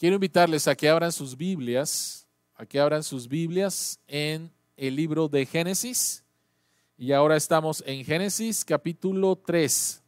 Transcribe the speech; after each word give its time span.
Quiero 0.00 0.14
invitarles 0.14 0.66
a 0.66 0.74
que 0.74 0.88
abran 0.88 1.12
sus 1.12 1.36
Biblias, 1.36 2.26
a 2.54 2.64
que 2.64 2.80
abran 2.80 3.02
sus 3.02 3.28
Biblias 3.28 4.00
en 4.08 4.50
el 4.74 4.96
libro 4.96 5.28
de 5.28 5.44
Génesis. 5.44 6.24
Y 6.96 7.12
ahora 7.12 7.36
estamos 7.36 7.84
en 7.86 8.02
Génesis 8.02 8.64
capítulo 8.64 9.36
3. 9.36 10.02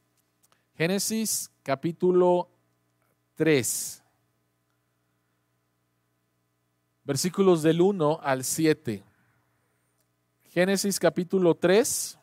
Génesis 0.78 1.50
capítulo 1.62 2.48
3. 3.34 4.02
Versículos 7.04 7.62
del 7.62 7.82
1 7.82 8.20
al 8.22 8.44
7. 8.44 9.04
Génesis 10.54 10.98
capítulo 10.98 11.54
3, 11.54 12.18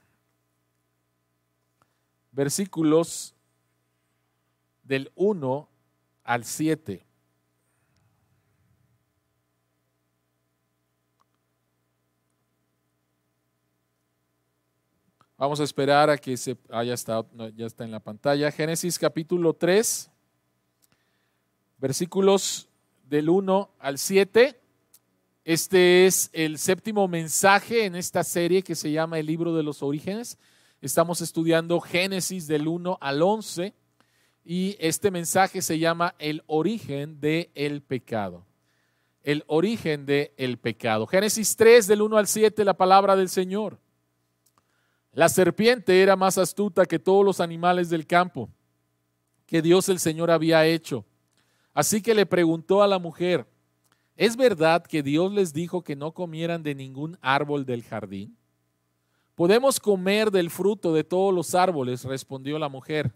versículos 2.31 3.36
del 4.81 5.11
1 5.13 5.70
al 6.23 6.45
7. 6.45 7.09
Vamos 15.39 15.61
a 15.61 15.64
esperar 15.64 16.10
a 16.10 16.18
que 16.18 16.36
se 16.36 16.57
haya 16.70 16.93
estado, 16.93 17.25
ya 17.56 17.66
está 17.66 17.86
en 17.86 17.92
la 17.92 18.02
pantalla. 18.02 18.52
Génesis 18.52 19.00
capítulo 19.00 19.54
3, 19.54 20.11
versículos 21.78 22.68
del 23.06 23.30
1 23.30 23.70
al 23.80 23.97
7. 23.97 24.60
Este 25.46 26.06
es 26.06 26.30
el 26.33 26.57
séptimo 26.57 27.07
mensaje 27.07 27.86
en 27.86 27.96
esta 27.96 28.25
serie 28.25 28.64
que 28.64 28.75
se 28.75 28.92
llama 28.92 29.18
el 29.18 29.28
libro 29.28 29.56
de 29.56 29.64
los 29.64 29.82
orígenes. 29.82 30.38
Estamos 30.82 31.21
estudiando 31.21 31.80
Génesis 31.80 32.45
del 32.45 32.67
1 32.67 32.97
al 33.00 33.22
11 33.22 33.73
y 34.44 34.75
este 34.78 35.09
mensaje 35.09 35.61
se 35.61 35.80
llama 35.80 36.16
el 36.19 36.44
origen 36.47 37.22
del 37.22 37.50
el 37.56 37.81
pecado. 37.81 38.45
El 39.23 39.45
origen 39.47 40.06
del 40.06 40.31
el 40.35 40.58
pecado. 40.58 41.08
Génesis 41.08 41.56
3 41.56 41.88
del 41.88 42.02
1 42.02 42.17
al 42.17 42.28
7, 42.28 42.66
la 42.66 42.73
palabra 42.73 43.16
del 43.16 43.30
Señor. 43.30 43.80
La 45.11 45.29
serpiente 45.29 46.02
era 46.02 46.15
más 46.15 46.38
astuta 46.38 46.85
que 46.85 46.99
todos 46.99 47.25
los 47.25 47.39
animales 47.39 47.89
del 47.89 48.05
campo 48.05 48.49
que 49.49 49.63
Dios 49.63 49.89
el 49.89 49.97
Señor 49.97 50.29
había 50.29 50.67
hecho. 50.67 51.03
Así 51.73 52.03
que 52.03 52.13
le 52.13 52.27
preguntó 52.27 52.83
a 52.83 52.88
la 52.88 52.99
mujer, 52.99 53.47
¿es 54.16 54.38
verdad 54.38 54.85
que 54.85 55.01
Dios 55.01 55.31
les 55.33 55.53
dijo 55.53 55.83
que 55.83 55.95
no 55.95 56.11
comieran 56.11 56.61
de 56.61 56.75
ningún 56.75 57.17
árbol 57.19 57.66
del 57.66 57.83
jardín? 57.83 58.38
Podemos 59.33 59.79
comer 59.79 60.29
del 60.29 60.51
fruto 60.51 60.93
de 60.93 61.03
todos 61.03 61.33
los 61.33 61.55
árboles, 61.55 62.03
respondió 62.03 62.59
la 62.59 62.69
mujer. 62.69 63.11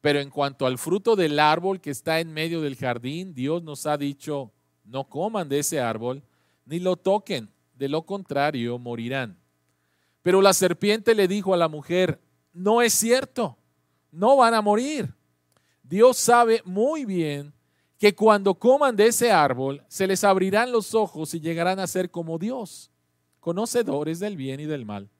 Pero 0.00 0.20
en 0.20 0.30
cuanto 0.30 0.64
al 0.64 0.78
fruto 0.78 1.16
del 1.16 1.38
árbol 1.38 1.82
que 1.82 1.90
está 1.90 2.18
en 2.20 2.32
medio 2.32 2.62
del 2.62 2.76
jardín, 2.76 3.34
Dios 3.34 3.62
nos 3.62 3.84
ha 3.84 3.98
dicho, 3.98 4.52
no 4.84 5.04
coman 5.04 5.50
de 5.50 5.58
ese 5.58 5.80
árbol, 5.80 6.22
ni 6.64 6.78
lo 6.78 6.96
toquen, 6.96 7.50
de 7.74 7.90
lo 7.90 8.06
contrario 8.06 8.78
morirán. 8.78 9.41
Pero 10.22 10.40
la 10.40 10.52
serpiente 10.52 11.14
le 11.14 11.28
dijo 11.28 11.52
a 11.52 11.56
la 11.56 11.68
mujer, 11.68 12.20
no 12.52 12.80
es 12.80 12.94
cierto, 12.94 13.58
no 14.10 14.36
van 14.36 14.54
a 14.54 14.62
morir. 14.62 15.14
Dios 15.82 16.16
sabe 16.16 16.62
muy 16.64 17.04
bien 17.04 17.52
que 17.98 18.14
cuando 18.14 18.54
coman 18.54 18.96
de 18.96 19.06
ese 19.06 19.30
árbol 19.30 19.84
se 19.88 20.06
les 20.06 20.24
abrirán 20.24 20.72
los 20.72 20.94
ojos 20.94 21.34
y 21.34 21.40
llegarán 21.40 21.78
a 21.78 21.86
ser 21.86 22.10
como 22.10 22.38
Dios, 22.38 22.90
conocedores 23.40 24.18
del 24.20 24.36
bien 24.36 24.60
y 24.60 24.64
del 24.64 24.84
mal. 24.84 25.10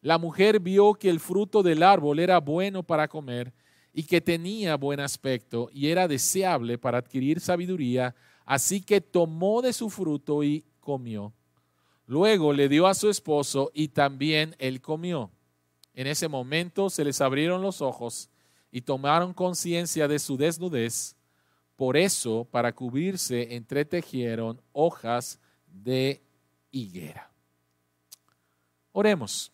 La 0.00 0.16
mujer 0.16 0.60
vio 0.60 0.94
que 0.94 1.10
el 1.10 1.20
fruto 1.20 1.62
del 1.62 1.82
árbol 1.82 2.18
era 2.18 2.40
bueno 2.40 2.82
para 2.82 3.08
comer 3.08 3.52
y 3.92 4.04
que 4.04 4.20
tenía 4.20 4.76
buen 4.76 5.00
aspecto 5.00 5.68
y 5.72 5.88
era 5.88 6.08
deseable 6.08 6.78
para 6.78 6.98
adquirir 6.98 7.40
sabiduría, 7.40 8.14
así 8.46 8.80
que 8.80 9.00
tomó 9.00 9.60
de 9.60 9.72
su 9.72 9.90
fruto 9.90 10.42
y 10.42 10.64
comió. 10.80 11.34
Luego 12.10 12.52
le 12.52 12.68
dio 12.68 12.88
a 12.88 12.94
su 12.94 13.08
esposo 13.08 13.70
y 13.72 13.86
también 13.86 14.56
él 14.58 14.80
comió. 14.80 15.30
En 15.94 16.08
ese 16.08 16.26
momento 16.26 16.90
se 16.90 17.04
les 17.04 17.20
abrieron 17.20 17.62
los 17.62 17.80
ojos 17.80 18.28
y 18.72 18.80
tomaron 18.80 19.32
conciencia 19.32 20.08
de 20.08 20.18
su 20.18 20.36
desnudez. 20.36 21.14
Por 21.76 21.96
eso, 21.96 22.48
para 22.50 22.74
cubrirse, 22.74 23.54
entretejieron 23.54 24.60
hojas 24.72 25.38
de 25.68 26.20
higuera. 26.72 27.30
Oremos. 28.90 29.52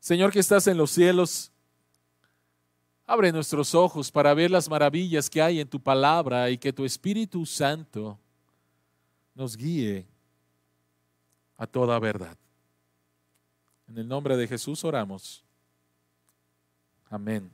Señor 0.00 0.32
que 0.32 0.40
estás 0.40 0.66
en 0.66 0.76
los 0.76 0.90
cielos, 0.90 1.52
abre 3.06 3.30
nuestros 3.30 3.76
ojos 3.76 4.10
para 4.10 4.34
ver 4.34 4.50
las 4.50 4.68
maravillas 4.68 5.30
que 5.30 5.40
hay 5.40 5.60
en 5.60 5.68
tu 5.68 5.80
palabra 5.80 6.50
y 6.50 6.58
que 6.58 6.72
tu 6.72 6.84
Espíritu 6.84 7.46
Santo 7.46 8.18
nos 9.36 9.56
guíe 9.56 10.17
a 11.58 11.66
toda 11.66 11.98
verdad. 11.98 12.38
En 13.88 13.98
el 13.98 14.08
nombre 14.08 14.36
de 14.36 14.46
Jesús 14.46 14.84
oramos. 14.84 15.44
Amén. 17.10 17.50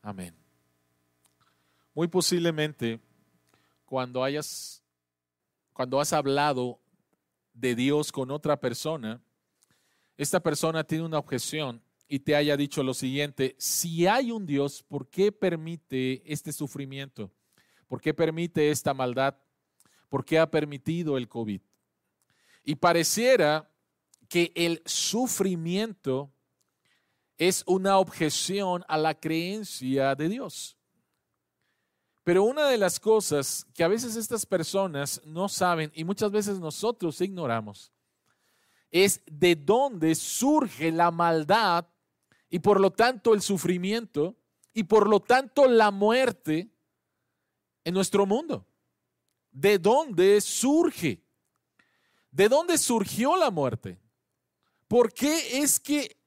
Amén. 0.00 0.34
Muy 1.92 2.08
posiblemente 2.08 3.00
cuando 3.84 4.22
hayas 4.22 4.82
cuando 5.72 6.00
has 6.00 6.12
hablado 6.14 6.78
de 7.52 7.74
Dios 7.74 8.10
con 8.10 8.30
otra 8.30 8.58
persona, 8.58 9.20
esta 10.16 10.40
persona 10.40 10.84
tiene 10.84 11.04
una 11.04 11.18
objeción 11.18 11.82
y 12.08 12.20
te 12.20 12.34
haya 12.34 12.56
dicho 12.56 12.82
lo 12.82 12.94
siguiente, 12.94 13.54
si 13.58 14.06
hay 14.06 14.30
un 14.30 14.46
Dios, 14.46 14.82
¿por 14.82 15.08
qué 15.08 15.32
permite 15.32 16.22
este 16.24 16.52
sufrimiento? 16.52 17.30
¿Por 17.88 18.00
qué 18.00 18.14
permite 18.14 18.70
esta 18.70 18.94
maldad? 18.94 19.36
¿Por 20.08 20.24
qué 20.24 20.38
ha 20.38 20.50
permitido 20.50 21.18
el 21.18 21.28
COVID? 21.28 21.60
Y 22.66 22.74
pareciera 22.74 23.70
que 24.28 24.52
el 24.54 24.82
sufrimiento 24.84 26.30
es 27.38 27.62
una 27.66 27.98
objeción 27.98 28.84
a 28.88 28.98
la 28.98 29.14
creencia 29.14 30.14
de 30.14 30.28
Dios. 30.28 30.76
Pero 32.24 32.42
una 32.42 32.66
de 32.68 32.76
las 32.76 32.98
cosas 32.98 33.66
que 33.72 33.84
a 33.84 33.88
veces 33.88 34.16
estas 34.16 34.44
personas 34.44 35.22
no 35.24 35.48
saben 35.48 35.92
y 35.94 36.02
muchas 36.02 36.32
veces 36.32 36.58
nosotros 36.58 37.20
ignoramos 37.20 37.92
es 38.90 39.22
de 39.26 39.54
dónde 39.54 40.14
surge 40.16 40.90
la 40.90 41.12
maldad 41.12 41.86
y 42.50 42.58
por 42.58 42.80
lo 42.80 42.90
tanto 42.90 43.32
el 43.32 43.42
sufrimiento 43.42 44.34
y 44.72 44.84
por 44.84 45.08
lo 45.08 45.20
tanto 45.20 45.68
la 45.68 45.92
muerte 45.92 46.68
en 47.84 47.94
nuestro 47.94 48.26
mundo. 48.26 48.66
¿De 49.52 49.78
dónde 49.78 50.40
surge? 50.40 51.25
¿De 52.36 52.50
dónde 52.50 52.76
surgió 52.76 53.34
la 53.34 53.50
muerte? 53.50 53.98
¿Por 54.88 55.10
qué 55.10 55.62
es 55.62 55.80
que 55.80 56.18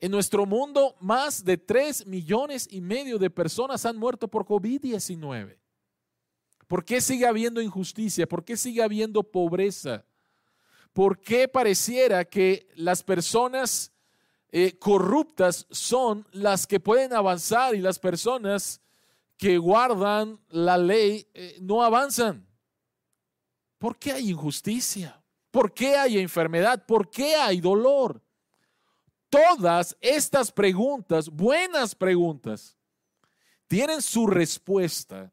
en 0.00 0.12
nuestro 0.12 0.46
mundo 0.46 0.96
más 0.98 1.44
de 1.44 1.58
3 1.58 2.06
millones 2.06 2.66
y 2.70 2.80
medio 2.80 3.18
de 3.18 3.28
personas 3.28 3.84
han 3.84 3.98
muerto 3.98 4.28
por 4.28 4.46
COVID-19? 4.46 5.58
¿Por 6.66 6.86
qué 6.86 7.02
sigue 7.02 7.26
habiendo 7.26 7.60
injusticia? 7.60 8.26
¿Por 8.26 8.46
qué 8.46 8.56
sigue 8.56 8.82
habiendo 8.82 9.22
pobreza? 9.22 10.06
¿Por 10.94 11.20
qué 11.20 11.48
pareciera 11.48 12.24
que 12.24 12.66
las 12.74 13.02
personas 13.02 13.92
eh, 14.48 14.78
corruptas 14.78 15.66
son 15.70 16.26
las 16.32 16.66
que 16.66 16.80
pueden 16.80 17.12
avanzar 17.12 17.74
y 17.74 17.80
las 17.80 17.98
personas 17.98 18.80
que 19.36 19.58
guardan 19.58 20.40
la 20.48 20.78
ley 20.78 21.28
eh, 21.34 21.58
no 21.60 21.82
avanzan? 21.82 22.49
¿Por 23.80 23.96
qué 23.96 24.12
hay 24.12 24.28
injusticia? 24.28 25.18
¿Por 25.50 25.72
qué 25.72 25.96
hay 25.96 26.18
enfermedad? 26.18 26.84
¿Por 26.84 27.10
qué 27.10 27.34
hay 27.34 27.62
dolor? 27.62 28.20
Todas 29.30 29.96
estas 30.02 30.52
preguntas, 30.52 31.30
buenas 31.30 31.94
preguntas, 31.94 32.76
tienen 33.66 34.02
su 34.02 34.26
respuesta 34.26 35.32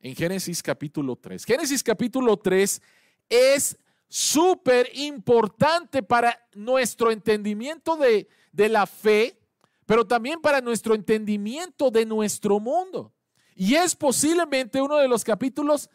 en 0.00 0.16
Génesis 0.16 0.64
capítulo 0.64 1.14
3. 1.14 1.44
Génesis 1.44 1.80
capítulo 1.84 2.36
3 2.36 2.82
es 3.28 3.78
súper 4.08 4.90
importante 4.94 6.02
para 6.02 6.44
nuestro 6.54 7.12
entendimiento 7.12 7.94
de, 7.94 8.26
de, 8.50 8.68
la 8.68 8.84
fe, 8.84 9.38
pero 9.86 10.04
también 10.04 10.40
para 10.40 10.60
nuestro 10.60 10.96
entendimiento 10.96 11.88
de 11.92 12.04
nuestro 12.04 12.58
mundo. 12.58 13.12
Y 13.54 13.76
es 13.76 13.94
posiblemente 13.94 14.82
uno 14.82 14.96
de 14.96 15.06
los 15.06 15.22
capítulos 15.22 15.88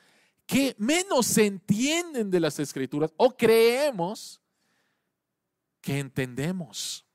que 0.45 0.75
menos 0.77 1.25
se 1.25 1.45
entienden 1.45 2.30
de 2.30 2.39
las 2.39 2.59
escrituras 2.59 3.12
o 3.18 3.36
creemos 3.36 4.42
que 5.81 6.00
entendemos. 6.00 7.06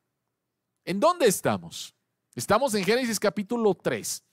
¿En 0.85 0.99
dónde 0.99 1.27
estamos? 1.27 1.94
Estamos 2.35 2.75
en 2.75 2.85
Génesis 2.85 3.21
capítulo 3.21 3.75
3. 3.75 4.25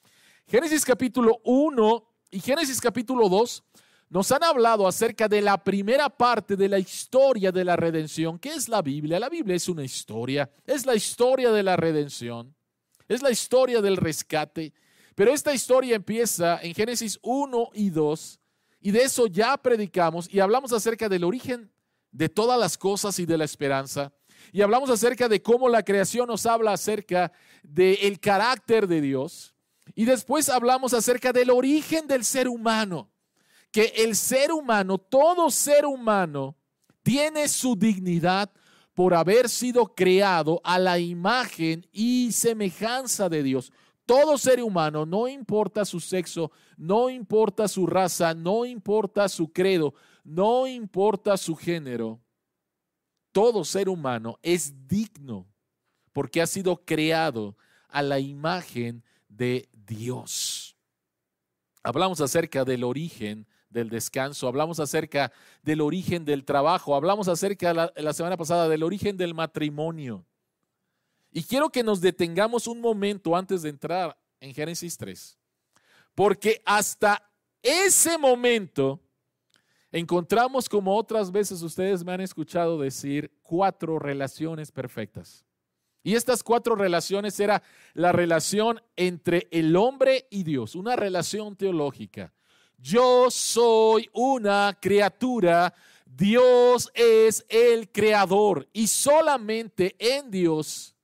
Génesis 0.48 0.86
capítulo 0.86 1.42
1 1.44 2.08
y 2.32 2.40
Génesis 2.40 2.80
capítulo 2.80 3.30
2 3.30 3.64
nos 4.10 4.32
han 4.32 4.44
hablado 4.44 4.88
acerca 4.88 5.28
de 5.28 5.42
la 5.42 5.62
primera 5.62 6.10
parte 6.10 6.56
de 6.56 6.70
la 6.70 6.80
historia 6.80 7.52
de 7.52 7.66
la 7.66 7.76
redención. 7.76 8.40
¿Qué 8.40 8.54
es 8.54 8.70
la 8.70 8.82
Biblia? 8.82 9.20
La 9.20 9.30
Biblia 9.30 9.56
es 9.56 9.68
una 9.68 9.84
historia, 9.84 10.50
es 10.66 10.86
la 10.86 10.96
historia 10.96 11.52
de 11.52 11.64
la 11.64 11.76
redención, 11.76 12.56
es 13.08 13.22
la 13.22 13.32
historia 13.32 13.82
del 13.82 13.98
rescate, 13.98 14.74
Pero 15.16 15.34
esta 15.34 15.54
historia 15.54 15.96
empieza 15.96 16.60
en 16.62 16.74
Génesis 16.74 17.20
1 17.24 17.72
y 17.74 17.90
2 17.90 18.40
y 18.80 18.92
de 18.92 19.04
eso 19.04 19.28
ya 19.28 19.58
predicamos 19.58 20.28
y 20.32 20.40
hablamos 20.40 20.72
acerca 20.74 21.10
del 21.10 21.24
origen 21.24 21.72
de 22.12 22.30
todas 22.30 22.60
las 22.60 22.78
cosas 22.78 23.20
y 23.20 23.26
de 23.26 23.38
la 23.38 23.46
esperanza. 23.46 24.14
Y 24.52 24.62
hablamos 24.62 24.90
acerca 24.90 25.28
de 25.28 25.42
cómo 25.42 25.68
la 25.68 25.84
creación 25.84 26.28
nos 26.28 26.46
habla 26.46 26.74
acerca 26.74 27.32
del 27.64 28.20
carácter 28.20 28.88
de 28.88 29.02
Dios. 29.02 29.56
Y 29.96 30.06
después 30.06 30.50
hablamos 30.50 30.94
acerca 30.94 31.34
del 31.34 31.50
origen 31.50 32.08
del 32.08 32.24
ser 32.24 32.48
humano. 32.48 33.10
Que 33.72 33.94
el 33.98 34.16
ser 34.16 34.52
humano, 34.52 34.98
todo 34.98 35.52
ser 35.52 35.86
humano, 35.86 36.56
tiene 37.04 37.48
su 37.48 37.76
dignidad 37.76 38.50
por 38.94 39.14
haber 39.14 39.50
sido 39.50 39.94
creado 39.94 40.62
a 40.64 40.80
la 40.80 40.98
imagen 40.98 41.86
y 41.92 42.32
semejanza 42.32 43.30
de 43.30 43.44
Dios. 43.44 43.72
Todo 44.08 44.38
ser 44.38 44.64
humano, 44.64 45.06
no 45.06 45.28
importa 45.28 45.84
su 45.84 46.00
sexo, 46.00 46.50
no 46.78 47.10
importa 47.10 47.68
su 47.68 47.86
raza, 47.86 48.34
no 48.34 48.66
importa 48.66 49.28
su 49.28 49.52
credo, 49.52 49.94
no 50.24 50.66
importa 50.66 51.36
su 51.36 51.58
género, 51.58 52.22
todo 53.34 53.66
ser 53.66 53.90
humano 53.90 54.40
es 54.42 54.88
digno 54.88 55.46
porque 56.14 56.42
ha 56.42 56.48
sido 56.48 56.86
creado 56.86 57.58
a 57.90 58.02
la 58.02 58.18
imagen 58.18 59.04
de 59.28 59.68
Dios. 59.74 60.76
Hablamos 61.84 62.22
acerca 62.22 62.66
del 62.66 62.86
origen 62.86 63.46
del 63.70 63.90
descanso, 63.90 64.48
hablamos 64.48 64.80
acerca 64.80 65.34
del 65.62 65.82
origen 65.82 66.24
del 66.24 66.46
trabajo, 66.46 66.96
hablamos 66.96 67.28
acerca 67.28 67.74
la, 67.74 67.94
la 67.96 68.14
semana 68.14 68.38
pasada 68.38 68.70
del 68.70 68.84
origen 68.84 69.18
del 69.18 69.34
matrimonio. 69.34 70.26
Y 71.38 71.44
quiero 71.44 71.70
que 71.70 71.84
nos 71.84 72.02
detengamos 72.02 72.66
un 72.66 72.82
momento 72.82 73.36
antes 73.36 73.62
de 73.62 73.70
entrar 73.70 74.18
en 74.40 74.56
Génesis 74.56 74.98
3, 74.98 75.38
porque 76.16 76.64
hasta 76.66 77.30
ese 77.62 78.18
momento 78.18 79.00
encontramos, 79.92 80.68
como 80.68 80.98
otras 80.98 81.32
veces 81.32 81.62
ustedes 81.62 82.04
me 82.04 82.12
han 82.12 82.22
escuchado 82.22 82.80
decir, 82.80 83.32
cuatro 83.44 84.00
relaciones 84.00 84.72
perfectas. 84.72 85.46
Y 86.02 86.16
estas 86.16 86.42
cuatro 86.42 86.76
relaciones 86.76 87.40
era 87.40 87.62
la 87.94 88.12
relación 88.12 88.82
entre 88.96 89.48
el 89.52 89.76
hombre 89.76 90.26
y 90.32 90.42
Dios, 90.42 90.74
una 90.74 90.96
relación 90.96 91.56
teológica. 91.56 92.34
Yo 92.80 93.30
soy 93.30 94.10
una 94.12 94.76
criatura, 94.82 95.72
Dios 96.04 96.90
es 96.96 97.46
el 97.48 97.92
creador 97.92 98.68
y 98.74 98.88
solamente 98.88 99.96
en 100.00 100.32
Dios 100.32 100.96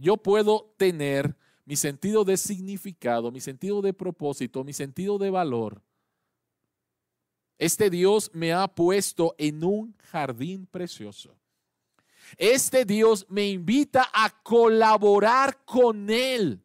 yo 0.00 0.16
puedo 0.16 0.74
tener 0.76 1.36
mi 1.64 1.76
sentido 1.76 2.24
de 2.24 2.36
significado, 2.36 3.30
mi 3.30 3.40
sentido 3.40 3.82
de 3.82 3.92
propósito, 3.92 4.64
mi 4.64 4.72
sentido 4.72 5.18
de 5.18 5.30
valor. 5.30 5.82
Este 7.58 7.90
Dios 7.90 8.30
me 8.32 8.52
ha 8.52 8.66
puesto 8.66 9.34
en 9.36 9.62
un 9.62 9.94
jardín 9.98 10.66
precioso. 10.66 11.36
Este 12.38 12.86
Dios 12.86 13.26
me 13.28 13.48
invita 13.48 14.08
a 14.12 14.30
colaborar 14.42 15.64
con 15.64 16.08
Él 16.08 16.62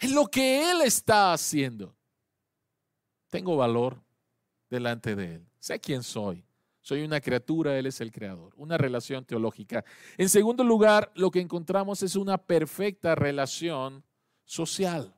en 0.00 0.14
lo 0.14 0.26
que 0.26 0.70
Él 0.70 0.82
está 0.82 1.32
haciendo. 1.32 1.94
Tengo 3.28 3.56
valor 3.56 4.02
delante 4.68 5.14
de 5.14 5.36
Él. 5.36 5.46
Sé 5.60 5.78
quién 5.78 6.02
soy. 6.02 6.44
Soy 6.86 7.02
una 7.02 7.20
criatura, 7.20 7.76
Él 7.76 7.86
es 7.86 8.00
el 8.00 8.12
creador. 8.12 8.52
Una 8.56 8.78
relación 8.78 9.24
teológica. 9.24 9.84
En 10.16 10.28
segundo 10.28 10.62
lugar, 10.62 11.10
lo 11.16 11.32
que 11.32 11.40
encontramos 11.40 12.00
es 12.04 12.14
una 12.14 12.38
perfecta 12.38 13.16
relación 13.16 14.04
social. 14.44 15.12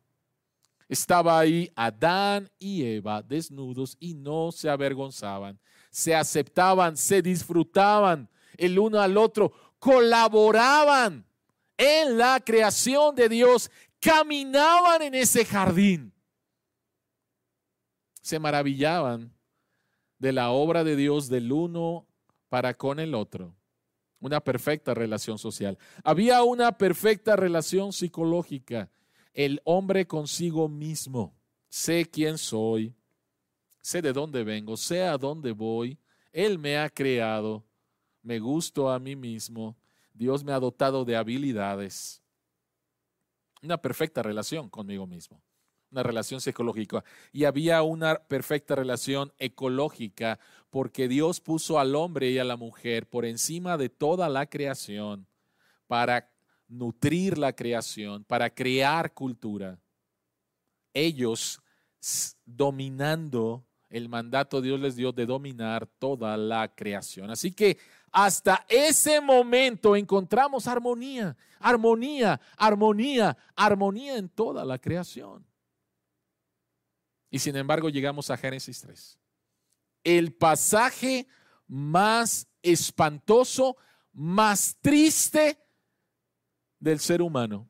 Estaba 0.88 1.38
ahí 1.38 1.70
Adán 1.76 2.50
y 2.58 2.86
Eva 2.86 3.20
desnudos 3.20 3.98
y 4.00 4.14
no 4.14 4.50
se 4.50 4.70
avergonzaban. 4.70 5.60
Se 5.90 6.14
aceptaban, 6.14 6.96
se 6.96 7.20
disfrutaban 7.20 8.30
el 8.56 8.78
uno 8.78 8.98
al 8.98 9.18
otro, 9.18 9.52
colaboraban 9.78 11.26
en 11.76 12.16
la 12.16 12.40
creación 12.40 13.14
de 13.14 13.28
Dios, 13.28 13.70
caminaban 14.00 15.02
en 15.02 15.14
ese 15.14 15.44
jardín. 15.44 16.14
Se 18.22 18.38
maravillaban 18.38 19.37
de 20.18 20.32
la 20.32 20.50
obra 20.50 20.84
de 20.84 20.96
Dios 20.96 21.28
del 21.28 21.52
uno 21.52 22.06
para 22.48 22.74
con 22.74 22.98
el 23.00 23.14
otro. 23.14 23.54
Una 24.20 24.40
perfecta 24.40 24.94
relación 24.94 25.38
social. 25.38 25.78
Había 26.02 26.42
una 26.42 26.76
perfecta 26.76 27.36
relación 27.36 27.92
psicológica. 27.92 28.90
El 29.32 29.60
hombre 29.64 30.06
consigo 30.06 30.68
mismo. 30.68 31.34
Sé 31.68 32.06
quién 32.06 32.38
soy, 32.38 32.94
sé 33.80 34.02
de 34.02 34.12
dónde 34.12 34.42
vengo, 34.42 34.76
sé 34.76 35.04
a 35.04 35.18
dónde 35.18 35.52
voy. 35.52 35.98
Él 36.32 36.58
me 36.58 36.78
ha 36.78 36.88
creado, 36.88 37.64
me 38.22 38.38
gusto 38.38 38.90
a 38.90 38.98
mí 38.98 39.14
mismo. 39.14 39.76
Dios 40.14 40.42
me 40.42 40.52
ha 40.52 40.58
dotado 40.58 41.04
de 41.04 41.14
habilidades. 41.14 42.22
Una 43.62 43.76
perfecta 43.76 44.22
relación 44.22 44.68
conmigo 44.68 45.06
mismo 45.06 45.40
una 45.90 46.02
relación 46.02 46.40
psicológica 46.40 47.04
y 47.32 47.44
había 47.44 47.82
una 47.82 48.16
perfecta 48.16 48.74
relación 48.74 49.32
ecológica 49.38 50.38
porque 50.70 51.08
Dios 51.08 51.40
puso 51.40 51.78
al 51.78 51.94
hombre 51.94 52.30
y 52.30 52.38
a 52.38 52.44
la 52.44 52.56
mujer 52.56 53.08
por 53.08 53.24
encima 53.24 53.76
de 53.76 53.88
toda 53.88 54.28
la 54.28 54.46
creación 54.46 55.26
para 55.86 56.30
nutrir 56.68 57.38
la 57.38 57.54
creación, 57.54 58.24
para 58.24 58.50
crear 58.50 59.14
cultura. 59.14 59.78
Ellos 60.92 61.60
dominando 62.44 63.64
el 63.90 64.08
mandato 64.08 64.60
Dios 64.60 64.78
les 64.78 64.96
dio 64.96 65.12
de 65.12 65.24
dominar 65.24 65.86
toda 65.98 66.36
la 66.36 66.68
creación. 66.74 67.30
Así 67.30 67.52
que 67.52 67.78
hasta 68.12 68.66
ese 68.68 69.20
momento 69.20 69.96
encontramos 69.96 70.66
armonía, 70.66 71.36
armonía, 71.58 72.40
armonía, 72.56 73.36
armonía 73.56 74.16
en 74.16 74.28
toda 74.28 74.64
la 74.64 74.78
creación. 74.78 75.47
Y 77.30 77.38
sin 77.38 77.56
embargo 77.56 77.88
llegamos 77.88 78.30
a 78.30 78.36
Génesis 78.36 78.80
3. 78.80 79.18
El 80.04 80.32
pasaje 80.32 81.26
más 81.66 82.48
espantoso, 82.62 83.76
más 84.12 84.76
triste 84.80 85.58
del 86.78 87.00
ser 87.00 87.22
humano. 87.22 87.68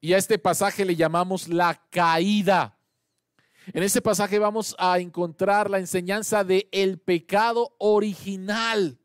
Y 0.00 0.12
a 0.12 0.18
este 0.18 0.38
pasaje 0.38 0.84
le 0.84 0.96
llamamos 0.96 1.48
la 1.48 1.86
caída. 1.90 2.78
En 3.72 3.82
este 3.82 4.00
pasaje 4.00 4.38
vamos 4.38 4.74
a 4.78 4.98
encontrar 4.98 5.68
la 5.68 5.78
enseñanza 5.78 6.44
de 6.44 6.68
el 6.72 6.98
pecado 6.98 7.74
original. 7.78 8.98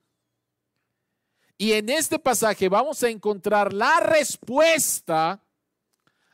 Y 1.57 1.73
en 1.73 1.89
este 1.89 2.19
pasaje 2.19 2.69
vamos 2.69 3.01
a 3.03 3.09
encontrar 3.09 3.73
la 3.73 3.99
respuesta 3.99 5.44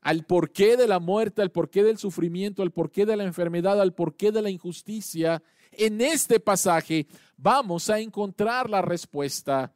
al 0.01 0.25
porqué 0.25 0.77
de 0.77 0.87
la 0.87 0.99
muerte, 0.99 1.41
al 1.41 1.51
porqué 1.51 1.83
del 1.83 1.97
sufrimiento, 1.97 2.63
al 2.63 2.71
porqué 2.71 3.05
de 3.05 3.15
la 3.15 3.23
enfermedad, 3.23 3.79
al 3.79 3.93
porqué 3.93 4.31
de 4.31 4.41
la 4.41 4.49
injusticia, 4.49 5.41
en 5.71 6.01
este 6.01 6.39
pasaje 6.39 7.07
vamos 7.37 7.89
a 7.89 7.99
encontrar 7.99 8.69
la 8.69 8.81
respuesta. 8.81 9.73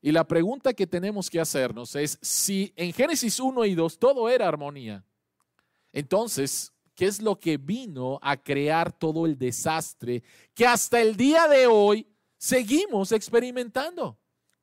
Y 0.00 0.12
la 0.12 0.24
pregunta 0.24 0.74
que 0.74 0.86
tenemos 0.86 1.28
que 1.28 1.40
hacernos 1.40 1.96
es 1.96 2.18
si 2.22 2.72
en 2.76 2.92
Génesis 2.92 3.40
1 3.40 3.64
y 3.64 3.74
2 3.74 3.98
todo 3.98 4.28
era 4.28 4.46
armonía, 4.46 5.04
entonces, 5.92 6.72
¿qué 6.94 7.06
es 7.06 7.20
lo 7.20 7.40
que 7.40 7.56
vino 7.56 8.18
a 8.22 8.36
crear 8.36 8.92
todo 8.92 9.26
el 9.26 9.38
desastre 9.38 10.22
que 10.54 10.66
hasta 10.66 11.00
el 11.00 11.16
día 11.16 11.48
de 11.48 11.66
hoy 11.66 12.06
seguimos 12.36 13.12
experimentando? 13.12 14.18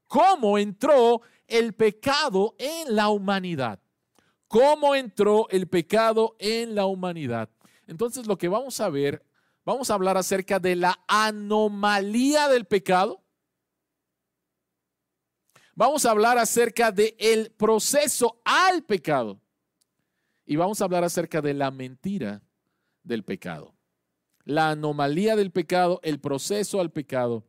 ¿Cómo 0.08 0.58
entró 0.58 1.22
el 1.48 1.74
pecado 1.74 2.56
en 2.60 2.96
la 2.96 3.10
humanidad? 3.10 3.80
Cómo 4.56 4.96
entró 4.96 5.50
el 5.50 5.68
pecado 5.68 6.38
en 6.40 6.76
la 6.76 6.86
humanidad. 6.86 7.50
Entonces 7.88 8.26
lo 8.26 8.38
que 8.38 8.48
vamos 8.48 8.80
a 8.80 8.88
ver, 8.88 9.22
vamos 9.66 9.90
a 9.90 9.96
hablar 9.96 10.16
acerca 10.16 10.60
de 10.60 10.78
la 10.78 10.98
anomalía 11.10 12.48
del 12.48 12.64
pecado. 12.64 13.22
Vamos 15.74 16.06
a 16.06 16.12
hablar 16.12 16.38
acerca 16.38 16.90
del 16.94 17.14
el 17.20 17.52
proceso 17.52 18.42
al 18.46 18.86
pecado. 18.86 19.42
Y 20.46 20.56
vamos 20.56 20.80
a 20.80 20.86
hablar 20.86 21.04
acerca 21.04 21.42
de 21.42 21.54
la 21.54 21.70
mentira 21.70 22.42
del 23.04 23.26
pecado. 23.26 23.76
La 24.46 24.70
anomalía 24.70 25.36
del 25.36 25.52
pecado, 25.52 26.00
el 26.02 26.22
proceso 26.22 26.80
al 26.80 26.94
pecado 26.94 27.44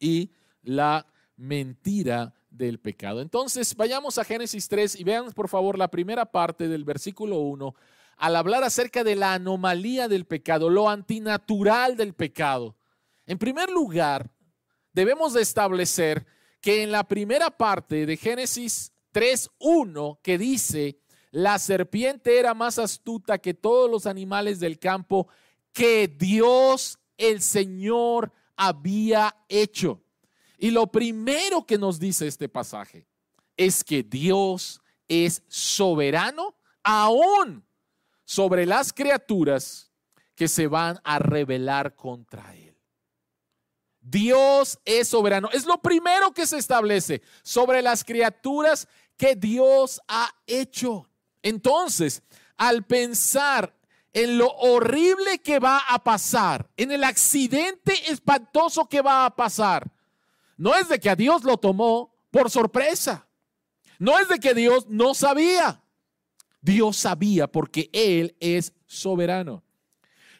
y 0.00 0.32
la 0.62 1.06
mentira 1.36 2.34
del 2.58 2.78
pecado. 2.78 3.22
Entonces, 3.22 3.74
vayamos 3.74 4.18
a 4.18 4.24
Génesis 4.24 4.68
3 4.68 5.00
y 5.00 5.04
vean 5.04 5.32
por 5.32 5.48
favor 5.48 5.78
la 5.78 5.88
primera 5.88 6.26
parte 6.26 6.68
del 6.68 6.84
versículo 6.84 7.38
1 7.38 7.74
al 8.18 8.34
hablar 8.34 8.64
acerca 8.64 9.04
de 9.04 9.14
la 9.14 9.34
anomalía 9.34 10.08
del 10.08 10.26
pecado, 10.26 10.68
lo 10.68 10.90
antinatural 10.90 11.96
del 11.96 12.14
pecado. 12.14 12.76
En 13.26 13.38
primer 13.38 13.70
lugar, 13.70 14.28
debemos 14.92 15.34
de 15.34 15.42
establecer 15.42 16.26
que 16.60 16.82
en 16.82 16.90
la 16.90 17.04
primera 17.04 17.50
parte 17.50 18.04
de 18.06 18.16
Génesis 18.16 18.92
3.1 19.14 20.18
que 20.20 20.36
dice 20.36 20.98
la 21.30 21.58
serpiente 21.58 22.38
era 22.38 22.54
más 22.54 22.78
astuta 22.78 23.38
que 23.38 23.54
todos 23.54 23.90
los 23.90 24.06
animales 24.06 24.58
del 24.58 24.78
campo 24.78 25.28
que 25.72 26.08
Dios 26.08 26.98
el 27.16 27.42
Señor 27.42 28.32
había 28.56 29.36
hecho. 29.48 30.02
Y 30.58 30.72
lo 30.72 30.88
primero 30.88 31.64
que 31.64 31.78
nos 31.78 32.00
dice 32.00 32.26
este 32.26 32.48
pasaje 32.48 33.06
es 33.56 33.84
que 33.84 34.02
Dios 34.02 34.80
es 35.06 35.42
soberano 35.46 36.56
aún 36.82 37.64
sobre 38.24 38.66
las 38.66 38.92
criaturas 38.92 39.92
que 40.34 40.48
se 40.48 40.66
van 40.66 41.00
a 41.04 41.20
rebelar 41.20 41.94
contra 41.94 42.54
Él. 42.56 42.76
Dios 44.00 44.78
es 44.84 45.08
soberano. 45.08 45.48
Es 45.52 45.64
lo 45.64 45.80
primero 45.80 46.32
que 46.32 46.46
se 46.46 46.58
establece 46.58 47.22
sobre 47.42 47.82
las 47.82 48.04
criaturas 48.04 48.88
que 49.16 49.36
Dios 49.36 50.00
ha 50.08 50.30
hecho. 50.46 51.08
Entonces, 51.42 52.22
al 52.56 52.84
pensar 52.84 53.74
en 54.12 54.38
lo 54.38 54.48
horrible 54.48 55.40
que 55.40 55.58
va 55.58 55.78
a 55.88 56.02
pasar, 56.02 56.68
en 56.76 56.90
el 56.90 57.04
accidente 57.04 58.10
espantoso 58.10 58.88
que 58.88 59.02
va 59.02 59.26
a 59.26 59.36
pasar, 59.36 59.90
no 60.58 60.74
es 60.74 60.88
de 60.88 60.98
que 60.98 61.08
a 61.08 61.16
Dios 61.16 61.44
lo 61.44 61.56
tomó 61.56 62.12
por 62.30 62.50
sorpresa. 62.50 63.26
No 63.98 64.18
es 64.18 64.28
de 64.28 64.38
que 64.38 64.54
Dios 64.54 64.86
no 64.88 65.14
sabía. 65.14 65.82
Dios 66.60 66.96
sabía 66.96 67.50
porque 67.50 67.88
Él 67.92 68.36
es 68.40 68.74
soberano. 68.84 69.62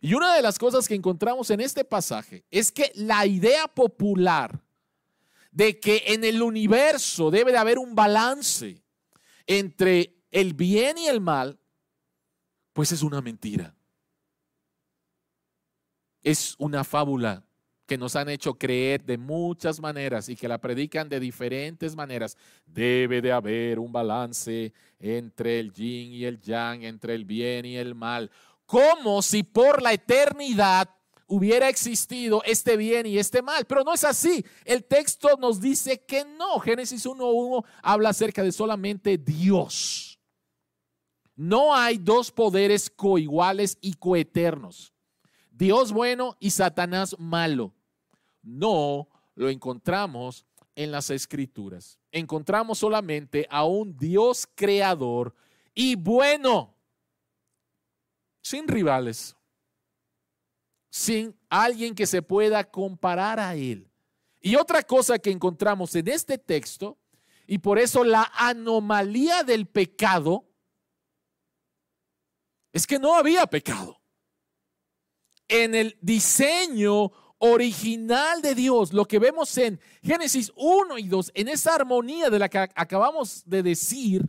Y 0.00 0.14
una 0.14 0.34
de 0.34 0.42
las 0.42 0.58
cosas 0.58 0.86
que 0.86 0.94
encontramos 0.94 1.50
en 1.50 1.60
este 1.60 1.84
pasaje 1.84 2.44
es 2.50 2.70
que 2.70 2.92
la 2.94 3.26
idea 3.26 3.68
popular 3.68 4.60
de 5.52 5.78
que 5.78 6.02
en 6.06 6.24
el 6.24 6.42
universo 6.42 7.30
debe 7.30 7.52
de 7.52 7.58
haber 7.58 7.78
un 7.78 7.94
balance 7.94 8.82
entre 9.46 10.16
el 10.30 10.52
bien 10.52 10.98
y 10.98 11.06
el 11.06 11.20
mal, 11.20 11.58
pues 12.72 12.92
es 12.92 13.02
una 13.02 13.20
mentira. 13.20 13.74
Es 16.22 16.56
una 16.58 16.82
fábula 16.82 17.47
que 17.88 17.98
nos 17.98 18.14
han 18.16 18.28
hecho 18.28 18.52
creer 18.54 19.02
de 19.02 19.16
muchas 19.16 19.80
maneras 19.80 20.28
y 20.28 20.36
que 20.36 20.46
la 20.46 20.58
predican 20.58 21.08
de 21.08 21.18
diferentes 21.18 21.96
maneras. 21.96 22.36
Debe 22.66 23.22
de 23.22 23.32
haber 23.32 23.78
un 23.78 23.90
balance 23.90 24.74
entre 25.00 25.58
el 25.58 25.72
yin 25.72 26.12
y 26.12 26.24
el 26.26 26.38
yang, 26.38 26.82
entre 26.84 27.14
el 27.14 27.24
bien 27.24 27.64
y 27.64 27.76
el 27.76 27.94
mal. 27.94 28.30
Como 28.66 29.22
si 29.22 29.42
por 29.42 29.80
la 29.80 29.94
eternidad 29.94 30.90
hubiera 31.28 31.70
existido 31.70 32.42
este 32.44 32.76
bien 32.76 33.06
y 33.06 33.18
este 33.18 33.40
mal, 33.40 33.64
pero 33.64 33.82
no 33.84 33.94
es 33.94 34.04
así. 34.04 34.44
El 34.66 34.84
texto 34.84 35.38
nos 35.40 35.58
dice 35.58 36.04
que 36.04 36.26
no. 36.26 36.60
Génesis 36.60 37.06
1.1 37.06 37.64
habla 37.82 38.10
acerca 38.10 38.42
de 38.42 38.52
solamente 38.52 39.16
Dios. 39.16 40.20
No 41.34 41.74
hay 41.74 41.96
dos 41.96 42.30
poderes 42.30 42.90
coiguales 42.90 43.78
y 43.80 43.94
coeternos. 43.94 44.92
Dios 45.50 45.90
bueno 45.90 46.36
y 46.38 46.50
Satanás 46.50 47.16
malo 47.18 47.72
no 48.42 49.08
lo 49.34 49.48
encontramos 49.48 50.44
en 50.74 50.90
las 50.92 51.10
escrituras. 51.10 51.98
Encontramos 52.12 52.78
solamente 52.78 53.46
a 53.50 53.64
un 53.64 53.96
Dios 53.96 54.48
creador 54.54 55.34
y 55.74 55.94
bueno, 55.94 56.74
sin 58.42 58.66
rivales, 58.66 59.36
sin 60.90 61.36
alguien 61.48 61.94
que 61.94 62.06
se 62.06 62.22
pueda 62.22 62.64
comparar 62.64 63.38
a 63.38 63.54
él. 63.54 63.88
Y 64.40 64.56
otra 64.56 64.82
cosa 64.82 65.18
que 65.18 65.30
encontramos 65.30 65.94
en 65.94 66.08
este 66.08 66.38
texto, 66.38 66.96
y 67.46 67.58
por 67.58 67.78
eso 67.78 68.04
la 68.04 68.30
anomalía 68.34 69.42
del 69.42 69.66
pecado, 69.66 70.44
es 72.72 72.86
que 72.86 72.98
no 72.98 73.14
había 73.14 73.46
pecado. 73.46 74.00
En 75.48 75.74
el 75.74 75.98
diseño 76.00 77.10
original 77.38 78.42
de 78.42 78.54
Dios, 78.54 78.92
lo 78.92 79.06
que 79.06 79.18
vemos 79.18 79.56
en 79.58 79.80
Génesis 80.02 80.52
1 80.56 80.98
y 80.98 81.08
2, 81.08 81.32
en 81.34 81.48
esa 81.48 81.74
armonía 81.74 82.30
de 82.30 82.38
la 82.38 82.48
que 82.48 82.58
acabamos 82.58 83.42
de 83.46 83.62
decir, 83.62 84.28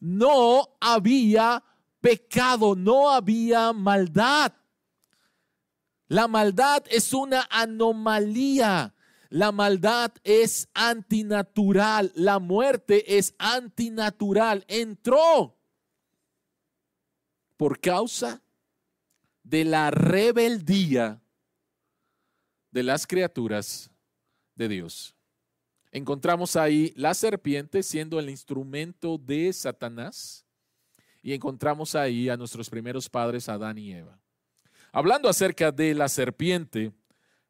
no 0.00 0.76
había 0.80 1.62
pecado, 2.00 2.74
no 2.74 3.10
había 3.10 3.72
maldad. 3.72 4.52
La 6.06 6.26
maldad 6.26 6.84
es 6.90 7.12
una 7.12 7.46
anomalía. 7.50 8.94
La 9.28 9.52
maldad 9.52 10.12
es 10.24 10.68
antinatural. 10.72 12.12
La 12.14 12.38
muerte 12.38 13.18
es 13.18 13.34
antinatural. 13.38 14.64
Entró 14.68 15.58
por 17.58 17.78
causa 17.80 18.40
de 19.42 19.64
la 19.64 19.90
rebeldía 19.90 21.20
de 22.70 22.82
las 22.82 23.06
criaturas 23.06 23.90
de 24.54 24.68
Dios. 24.68 25.14
Encontramos 25.90 26.56
ahí 26.56 26.92
la 26.96 27.14
serpiente 27.14 27.82
siendo 27.82 28.18
el 28.18 28.28
instrumento 28.28 29.18
de 29.18 29.52
Satanás 29.52 30.44
y 31.22 31.32
encontramos 31.32 31.94
ahí 31.94 32.28
a 32.28 32.36
nuestros 32.36 32.68
primeros 32.68 33.08
padres, 33.08 33.48
Adán 33.48 33.78
y 33.78 33.92
Eva. 33.92 34.18
Hablando 34.92 35.28
acerca 35.28 35.72
de 35.72 35.94
la 35.94 36.08
serpiente, 36.08 36.92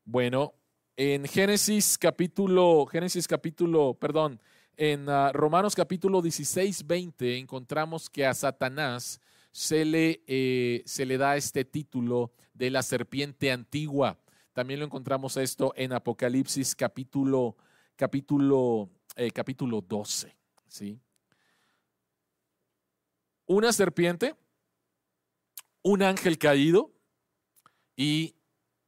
bueno, 0.04 0.54
en 0.96 1.26
Génesis 1.26 1.96
capítulo, 1.98 2.86
Génesis 2.86 3.28
capítulo, 3.28 3.94
perdón, 3.94 4.40
en 4.76 5.08
ah, 5.08 5.32
Romanos 5.32 5.74
capítulo 5.74 6.22
16, 6.22 6.86
20 6.86 7.38
encontramos 7.38 8.08
que 8.08 8.24
a 8.24 8.34
Satanás 8.34 9.20
se 9.50 9.84
le, 9.84 10.22
eh, 10.26 10.82
se 10.86 11.04
le 11.04 11.18
da 11.18 11.36
este 11.36 11.64
título 11.64 12.32
de 12.54 12.70
la 12.70 12.82
serpiente 12.82 13.50
antigua. 13.50 14.18
También 14.58 14.80
lo 14.80 14.86
encontramos 14.86 15.36
esto 15.36 15.72
en 15.76 15.92
Apocalipsis 15.92 16.74
capítulo, 16.74 17.56
capítulo, 17.94 18.90
eh, 19.14 19.30
capítulo 19.30 19.80
12. 19.80 20.36
¿sí? 20.66 21.00
Una 23.46 23.72
serpiente, 23.72 24.34
un 25.82 26.02
ángel 26.02 26.38
caído 26.38 26.90
y 27.94 28.34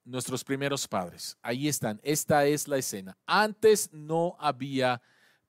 nuestros 0.02 0.42
primeros 0.42 0.88
padres. 0.88 1.38
Ahí 1.40 1.68
están. 1.68 2.00
Esta 2.02 2.46
es 2.46 2.66
la 2.66 2.76
escena. 2.76 3.16
Antes 3.24 3.92
no 3.92 4.34
había 4.40 5.00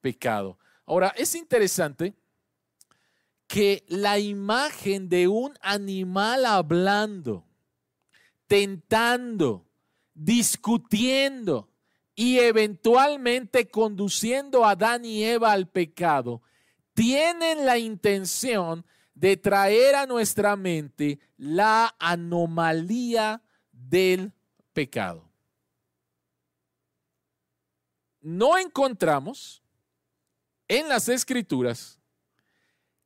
pecado. 0.01 0.59
Ahora, 0.85 1.15
es 1.17 1.33
interesante 1.33 2.13
que 3.47 3.83
la 3.87 4.19
imagen 4.19 5.09
de 5.09 5.27
un 5.27 5.57
animal 5.61 6.45
hablando, 6.45 7.43
tentando, 8.45 9.65
discutiendo 10.13 11.69
y 12.15 12.39
eventualmente 12.39 13.69
conduciendo 13.69 14.65
a 14.65 14.71
Adán 14.71 15.05
y 15.05 15.23
Eva 15.23 15.51
al 15.51 15.67
pecado, 15.67 16.41
tienen 16.93 17.65
la 17.65 17.77
intención 17.77 18.85
de 19.13 19.37
traer 19.37 19.95
a 19.95 20.05
nuestra 20.05 20.55
mente 20.55 21.19
la 21.37 21.95
anomalía 21.99 23.41
del 23.71 24.33
pecado. 24.73 25.29
No 28.19 28.57
encontramos 28.57 29.63
en 30.67 30.87
las 30.87 31.09
escrituras 31.09 31.99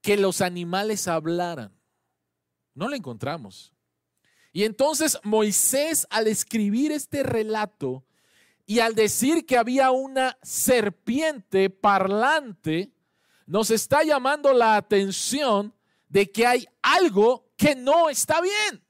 que 0.02 0.18
los 0.18 0.42
animales 0.42 1.08
hablaran. 1.08 1.74
No 2.74 2.88
lo 2.90 2.96
encontramos. 2.96 3.75
Y 4.56 4.64
entonces 4.64 5.20
Moisés 5.24 6.08
al 6.10 6.28
escribir 6.28 6.94
este 6.94 7.24
relato 7.24 8.06
y 8.66 8.80
al 8.80 8.96
decir 8.96 9.46
que 9.46 9.58
había 9.58 9.92
una 9.92 10.38
serpiente 10.44 11.70
parlante, 11.70 12.94
nos 13.46 13.70
está 13.70 14.04
llamando 14.04 14.54
la 14.54 14.78
atención 14.78 15.76
de 16.08 16.32
que 16.32 16.48
hay 16.48 16.66
algo 16.82 17.52
que 17.58 17.76
no 17.76 18.10
está 18.10 18.40
bien. 18.40 18.82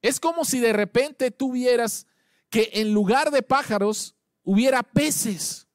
Es 0.00 0.18
como 0.18 0.46
si 0.46 0.58
de 0.58 0.72
repente 0.72 1.30
tuvieras 1.30 2.06
que 2.48 2.70
en 2.72 2.94
lugar 2.94 3.30
de 3.30 3.42
pájaros 3.42 4.16
hubiera 4.42 4.82
peces 4.82 5.68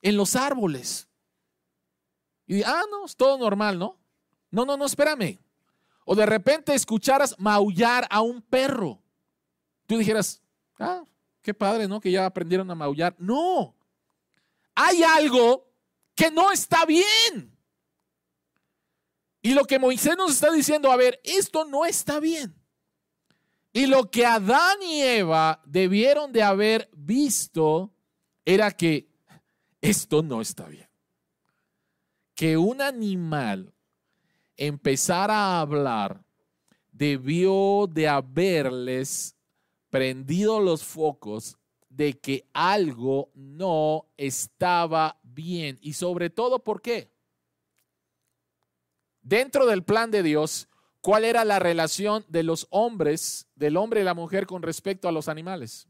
en 0.00 0.16
los 0.16 0.36
árboles. 0.36 1.08
Y 2.46 2.62
ah, 2.62 2.84
no, 2.88 3.04
es 3.04 3.16
todo 3.16 3.36
normal, 3.36 3.80
¿no? 3.80 3.98
No, 4.52 4.64
no, 4.64 4.76
no, 4.76 4.84
espérame. 4.84 5.43
O 6.04 6.14
de 6.14 6.26
repente 6.26 6.74
escucharas 6.74 7.34
maullar 7.38 8.06
a 8.10 8.20
un 8.20 8.42
perro. 8.42 9.02
Tú 9.86 9.98
dijeras, 9.98 10.42
ah, 10.78 11.02
qué 11.42 11.54
padre, 11.54 11.88
¿no? 11.88 12.00
Que 12.00 12.10
ya 12.10 12.26
aprendieron 12.26 12.70
a 12.70 12.74
maullar. 12.74 13.14
No, 13.18 13.74
hay 14.74 15.02
algo 15.02 15.70
que 16.14 16.30
no 16.30 16.50
está 16.50 16.84
bien. 16.84 17.56
Y 19.42 19.52
lo 19.52 19.64
que 19.64 19.78
Moisés 19.78 20.16
nos 20.16 20.32
está 20.32 20.50
diciendo, 20.50 20.90
a 20.90 20.96
ver, 20.96 21.20
esto 21.22 21.64
no 21.64 21.84
está 21.84 22.18
bien. 22.18 22.54
Y 23.74 23.86
lo 23.86 24.10
que 24.10 24.24
Adán 24.24 24.82
y 24.82 25.02
Eva 25.02 25.60
debieron 25.66 26.32
de 26.32 26.42
haber 26.42 26.88
visto 26.92 27.92
era 28.44 28.70
que 28.70 29.10
esto 29.80 30.22
no 30.22 30.40
está 30.40 30.66
bien. 30.66 30.88
Que 32.34 32.56
un 32.56 32.80
animal 32.80 33.73
empezara 34.56 35.34
a 35.34 35.60
hablar, 35.60 36.24
debió 36.92 37.88
de 37.90 38.08
haberles 38.08 39.36
prendido 39.90 40.60
los 40.60 40.84
focos 40.84 41.56
de 41.88 42.18
que 42.18 42.48
algo 42.52 43.30
no 43.34 44.06
estaba 44.16 45.18
bien. 45.22 45.78
Y 45.80 45.92
sobre 45.92 46.30
todo, 46.30 46.64
¿por 46.64 46.82
qué? 46.82 47.10
Dentro 49.22 49.66
del 49.66 49.84
plan 49.84 50.10
de 50.10 50.22
Dios, 50.22 50.68
¿cuál 51.00 51.24
era 51.24 51.44
la 51.44 51.58
relación 51.58 52.24
de 52.28 52.42
los 52.42 52.66
hombres, 52.70 53.48
del 53.54 53.76
hombre 53.76 54.00
y 54.00 54.04
la 54.04 54.14
mujer 54.14 54.46
con 54.46 54.62
respecto 54.62 55.08
a 55.08 55.12
los 55.12 55.28
animales? 55.28 55.88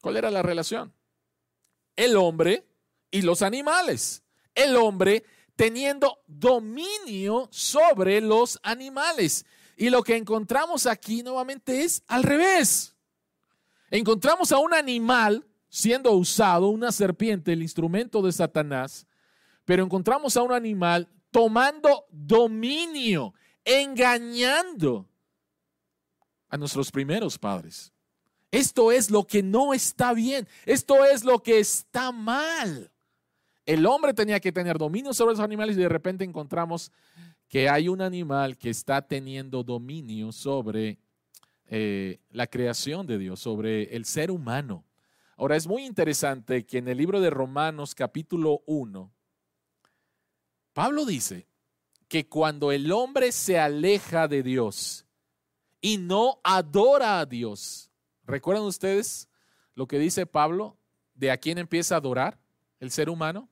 ¿Cuál 0.00 0.16
era 0.16 0.30
la 0.30 0.42
relación? 0.42 0.92
El 1.96 2.16
hombre 2.16 2.66
y 3.10 3.22
los 3.22 3.42
animales. 3.42 4.22
El 4.54 4.76
hombre 4.76 5.24
teniendo 5.60 6.22
dominio 6.26 7.46
sobre 7.52 8.22
los 8.22 8.58
animales. 8.62 9.44
Y 9.76 9.90
lo 9.90 10.02
que 10.02 10.16
encontramos 10.16 10.86
aquí 10.86 11.22
nuevamente 11.22 11.84
es 11.84 12.02
al 12.06 12.22
revés. 12.22 12.96
Encontramos 13.90 14.52
a 14.52 14.58
un 14.58 14.72
animal 14.72 15.46
siendo 15.68 16.12
usado, 16.12 16.68
una 16.68 16.90
serpiente, 16.90 17.52
el 17.52 17.60
instrumento 17.60 18.22
de 18.22 18.32
Satanás, 18.32 19.06
pero 19.66 19.84
encontramos 19.84 20.34
a 20.38 20.42
un 20.42 20.52
animal 20.52 21.06
tomando 21.30 22.06
dominio, 22.10 23.34
engañando 23.62 25.10
a 26.48 26.56
nuestros 26.56 26.90
primeros 26.90 27.36
padres. 27.36 27.92
Esto 28.50 28.90
es 28.92 29.10
lo 29.10 29.26
que 29.26 29.42
no 29.42 29.74
está 29.74 30.14
bien, 30.14 30.48
esto 30.64 31.04
es 31.04 31.22
lo 31.22 31.42
que 31.42 31.58
está 31.58 32.12
mal. 32.12 32.90
El 33.70 33.86
hombre 33.86 34.12
tenía 34.12 34.40
que 34.40 34.50
tener 34.50 34.78
dominio 34.78 35.14
sobre 35.14 35.34
los 35.34 35.38
animales 35.38 35.76
y 35.76 35.80
de 35.80 35.88
repente 35.88 36.24
encontramos 36.24 36.90
que 37.48 37.68
hay 37.68 37.86
un 37.86 38.00
animal 38.00 38.58
que 38.58 38.68
está 38.68 39.00
teniendo 39.00 39.62
dominio 39.62 40.32
sobre 40.32 40.98
eh, 41.66 42.18
la 42.30 42.48
creación 42.48 43.06
de 43.06 43.16
Dios, 43.16 43.38
sobre 43.38 43.94
el 43.94 44.06
ser 44.06 44.32
humano. 44.32 44.84
Ahora 45.36 45.54
es 45.54 45.68
muy 45.68 45.86
interesante 45.86 46.66
que 46.66 46.78
en 46.78 46.88
el 46.88 46.98
libro 46.98 47.20
de 47.20 47.30
Romanos 47.30 47.94
capítulo 47.94 48.64
1, 48.66 49.12
Pablo 50.72 51.04
dice 51.06 51.46
que 52.08 52.28
cuando 52.28 52.72
el 52.72 52.90
hombre 52.90 53.30
se 53.30 53.60
aleja 53.60 54.26
de 54.26 54.42
Dios 54.42 55.06
y 55.80 55.96
no 55.96 56.40
adora 56.42 57.20
a 57.20 57.24
Dios, 57.26 57.92
¿recuerdan 58.24 58.64
ustedes 58.64 59.28
lo 59.76 59.86
que 59.86 60.00
dice 60.00 60.26
Pablo 60.26 60.76
de 61.14 61.30
a 61.30 61.36
quién 61.36 61.56
empieza 61.56 61.94
a 61.94 61.98
adorar 61.98 62.40
el 62.80 62.90
ser 62.90 63.08
humano? 63.08 63.48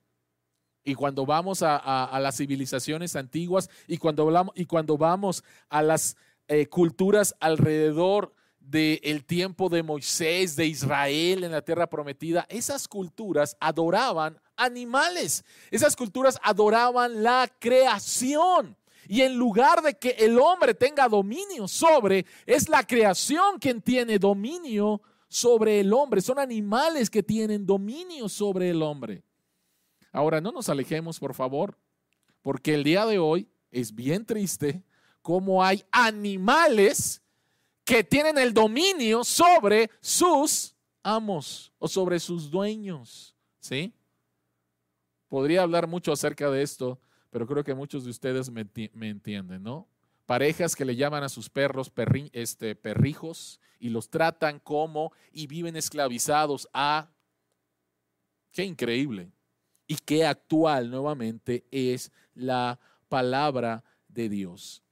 Y 0.85 0.95
cuando 0.95 1.27
vamos 1.27 1.63
a, 1.63 2.19
las 2.21 2.37
civilizaciones 2.37 3.17
antiguas 3.17 3.69
y 3.87 3.99
cuando, 3.99 4.23
hablamos, 4.23 4.55
y 4.57 4.65
cuando 4.65 4.97
vamos 4.97 5.45
a 5.69 5.83
las 5.83 6.17
eh, 6.47 6.67
culturas 6.67 7.35
alrededor 7.41 8.33
del 8.59 9.25
tiempo 9.25 9.69
de 9.69 9.83
Moisés, 9.83 10.57
de 10.57 10.67
Israel 10.67 11.45
en 11.45 11.53
la 11.53 11.63
tierra 11.63 11.87
prometida, 11.89 12.47
esas 12.49 12.87
culturas 12.87 13.57
adoraban 13.61 14.39
animales, 14.57 15.45
esas 15.71 15.97
culturas 15.97 16.39
adoraban 16.43 17.23
la 17.23 17.51
creación. 17.59 18.77
Y 19.09 19.23
en 19.23 19.37
lugar 19.37 19.81
de 19.81 19.95
que 19.95 20.11
el 20.11 20.39
hombre 20.39 20.75
tenga 20.75 21.09
dominio 21.09 21.67
sobre, 21.67 22.27
es 22.45 22.69
la 22.69 22.83
creación 22.87 23.59
quien 23.59 23.81
tiene 23.81 24.19
dominio 24.19 25.01
sobre 25.29 25.81
el 25.81 25.93
hombre. 25.95 26.21
Son 26.21 26.39
animales 26.39 27.09
que 27.09 27.23
tienen 27.23 27.65
dominio 27.65 28.29
sobre 28.29 28.69
el 28.69 28.83
hombre. 28.83 29.23
Ahora, 30.19 30.41
no 30.41 30.51
nos 30.51 30.69
alejemos, 30.69 31.21
por 31.21 31.33
favor, 31.33 31.79
porque 32.43 32.75
el 32.75 32.83
día 32.83 33.07
de 33.07 33.21
hoy 33.21 33.49
es 33.71 33.95
bien 33.95 34.27
triste 34.27 34.83
cómo 35.23 35.63
hay 35.63 35.85
animales 35.93 37.23
que 37.85 38.03
tienen 38.03 38.37
el 38.37 38.53
dominio 38.53 39.23
sobre 39.23 39.89
sus 40.01 40.75
amos 41.05 41.73
o 41.79 41.87
sobre 41.87 42.19
sus 42.19 42.51
dueños. 42.51 43.37
¿Sí? 43.61 43.95
Podría 45.29 45.63
hablar 45.63 45.87
mucho 45.87 46.11
acerca 46.11 46.51
de 46.51 46.63
esto, 46.63 46.99
pero 47.31 47.47
creo 47.47 47.63
que 47.63 47.75
muchos 47.75 48.03
de 48.03 48.11
ustedes 48.11 48.51
me, 48.51 48.67
entienden, 49.09 49.63
¿no? 49.63 49.87
Parejas 50.27 50.75
que 50.75 50.85
le 50.85 50.97
llaman 50.97 51.23
a 51.23 51.29
sus 51.29 51.49
perros 51.49 51.93
este, 52.33 52.75
perrijos 52.75 53.61
y 53.79 53.91
los 53.91 54.11
tratan 54.11 54.59
como 54.59 55.13
y 55.31 55.47
viven 55.47 55.77
esclavizados 55.77 56.69
a... 56.73 57.09
Qué 58.51 58.65
increíble 58.65 59.31
y 59.89 59.97
qué 59.97 60.25
actual 60.25 60.91
nuevamente 60.91 61.65
es 61.73 62.13
la 62.35 62.79
palabra 63.09 63.83
de 64.07 64.29
Dios. 64.29 64.83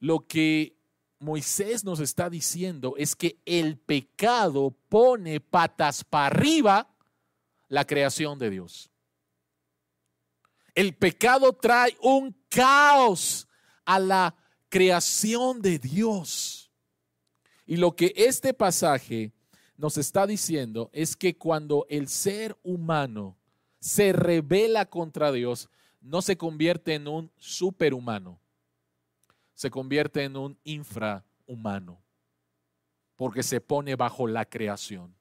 Lo 0.00 0.26
que 0.26 0.76
Moisés 1.20 1.84
nos 1.84 2.00
está 2.00 2.28
diciendo 2.28 2.94
es 2.98 3.14
que 3.14 3.38
el 3.46 3.78
pecado 3.78 4.74
pone 4.88 5.38
patas 5.40 6.02
para 6.02 6.26
arriba 6.26 6.94
la 7.68 7.86
creación 7.86 8.38
de 8.38 8.50
Dios. 8.50 8.90
El 10.74 10.94
pecado 10.96 11.52
trae 11.52 11.96
un 12.02 12.36
caos 12.48 13.46
a 13.84 13.98
la 13.98 14.34
creación 14.68 15.62
de 15.62 15.78
Dios. 15.78 16.72
Y 17.66 17.76
lo 17.76 17.94
que 17.94 18.12
este 18.16 18.52
pasaje 18.52 19.32
nos 19.76 19.96
está 19.96 20.26
diciendo 20.26 20.90
es 20.92 21.14
que 21.14 21.36
cuando 21.36 21.86
el 21.88 22.08
ser 22.08 22.58
humano 22.62 23.39
se 23.80 24.12
revela 24.12 24.86
contra 24.86 25.32
Dios, 25.32 25.68
no 26.00 26.22
se 26.22 26.36
convierte 26.36 26.94
en 26.94 27.08
un 27.08 27.30
superhumano, 27.38 28.38
se 29.54 29.70
convierte 29.70 30.24
en 30.24 30.36
un 30.36 30.58
infrahumano, 30.64 32.00
porque 33.16 33.42
se 33.42 33.60
pone 33.60 33.96
bajo 33.96 34.26
la 34.26 34.44
creación, 34.44 35.14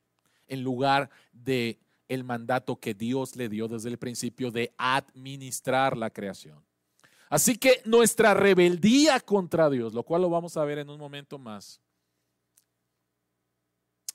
en 0.47 0.63
lugar 0.63 1.09
de 1.31 1.79
el 2.07 2.23
mandato 2.23 2.79
que 2.79 2.93
Dios 2.93 3.35
le 3.35 3.49
dio 3.49 3.67
desde 3.67 3.89
el 3.89 3.97
principio 3.97 4.51
de 4.51 4.73
administrar 4.77 5.95
la 5.95 6.09
creación. 6.09 6.63
Así 7.29 7.57
que 7.57 7.81
nuestra 7.85 8.33
rebeldía 8.33 9.19
contra 9.19 9.69
Dios, 9.69 9.93
lo 9.93 10.03
cual 10.03 10.23
lo 10.23 10.29
vamos 10.29 10.57
a 10.57 10.65
ver 10.65 10.79
en 10.79 10.89
un 10.89 10.99
momento 10.99 11.37
más, 11.37 11.79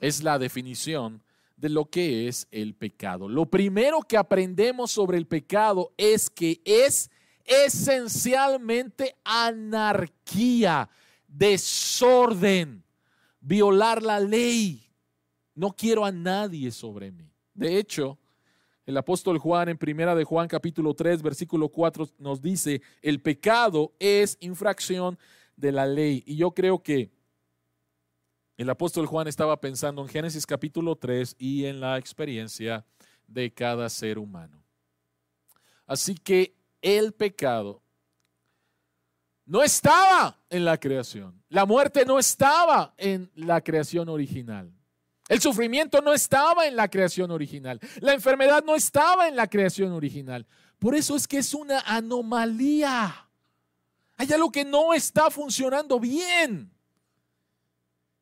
es 0.00 0.22
la 0.22 0.38
definición 0.38 1.22
de 1.56 1.68
lo 1.68 1.86
que 1.86 2.28
es 2.28 2.46
el 2.50 2.74
pecado. 2.74 3.28
Lo 3.28 3.46
primero 3.46 4.00
que 4.00 4.16
aprendemos 4.16 4.90
sobre 4.90 5.18
el 5.18 5.26
pecado 5.26 5.92
es 5.96 6.28
que 6.28 6.60
es 6.64 7.10
esencialmente 7.44 9.16
anarquía, 9.24 10.88
desorden, 11.28 12.84
violar 13.40 14.02
la 14.02 14.20
ley. 14.20 14.90
No 15.54 15.70
quiero 15.72 16.04
a 16.04 16.12
nadie 16.12 16.70
sobre 16.70 17.12
mí. 17.12 17.30
De 17.52 17.78
hecho, 17.78 18.18
el 18.86 18.96
apóstol 18.96 19.38
Juan 19.38 19.68
en 19.68 19.78
primera 19.78 20.14
de 20.14 20.24
Juan 20.24 20.48
capítulo 20.48 20.94
3 20.94 21.22
versículo 21.22 21.68
4 21.68 22.08
nos 22.18 22.42
dice, 22.42 22.82
el 23.00 23.20
pecado 23.20 23.92
es 23.98 24.36
infracción 24.40 25.18
de 25.56 25.72
la 25.72 25.86
ley. 25.86 26.22
Y 26.26 26.36
yo 26.36 26.50
creo 26.50 26.82
que 26.82 27.10
el 28.56 28.70
apóstol 28.70 29.06
Juan 29.06 29.26
estaba 29.26 29.60
pensando 29.60 30.02
en 30.02 30.08
Génesis 30.08 30.46
capítulo 30.46 30.96
3 30.96 31.36
y 31.38 31.64
en 31.64 31.80
la 31.80 31.98
experiencia 31.98 32.84
de 33.26 33.52
cada 33.52 33.88
ser 33.88 34.18
humano. 34.18 34.62
Así 35.86 36.14
que 36.14 36.54
el 36.80 37.12
pecado 37.12 37.82
no 39.46 39.62
estaba 39.62 40.38
en 40.48 40.64
la 40.64 40.78
creación. 40.78 41.42
La 41.48 41.66
muerte 41.66 42.04
no 42.04 42.18
estaba 42.18 42.94
en 42.96 43.30
la 43.34 43.60
creación 43.60 44.08
original. 44.08 44.72
El 45.28 45.40
sufrimiento 45.40 46.00
no 46.00 46.12
estaba 46.12 46.66
en 46.66 46.76
la 46.76 46.88
creación 46.88 47.30
original. 47.30 47.80
La 48.00 48.12
enfermedad 48.12 48.62
no 48.64 48.74
estaba 48.74 49.26
en 49.26 49.36
la 49.36 49.48
creación 49.48 49.92
original. 49.92 50.46
Por 50.78 50.94
eso 50.94 51.16
es 51.16 51.26
que 51.26 51.38
es 51.38 51.54
una 51.54 51.80
anomalía. 51.80 53.28
Hay 54.16 54.32
algo 54.32 54.52
que 54.52 54.64
no 54.64 54.94
está 54.94 55.30
funcionando 55.30 55.98
bien. 55.98 56.73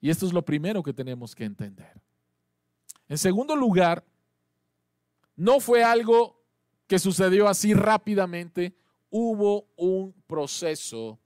Y 0.02 0.10
esto 0.10 0.26
es 0.26 0.32
lo 0.32 0.44
primero 0.44 0.82
que 0.82 0.92
tenemos 0.92 1.32
que 1.32 1.44
entender. 1.44 2.02
En 3.08 3.16
segundo 3.16 3.54
lugar, 3.54 4.04
no 5.36 5.60
fue 5.60 5.84
algo 5.84 6.42
que 6.88 6.98
sucedió 6.98 7.46
así 7.46 7.72
rápidamente, 7.72 8.76
hubo 9.10 9.68
un 9.76 10.12
proceso 10.26 11.20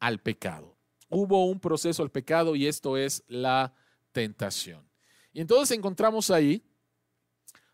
al 0.00 0.20
pecado. 0.20 0.74
Hubo 1.10 1.44
un 1.44 1.60
proceso 1.60 2.02
al 2.02 2.10
pecado 2.10 2.56
y 2.56 2.66
esto 2.66 2.96
es 2.96 3.22
la 3.28 3.74
tentación. 4.10 4.88
Y 5.34 5.42
entonces 5.42 5.76
encontramos 5.76 6.30
ahí 6.30 6.64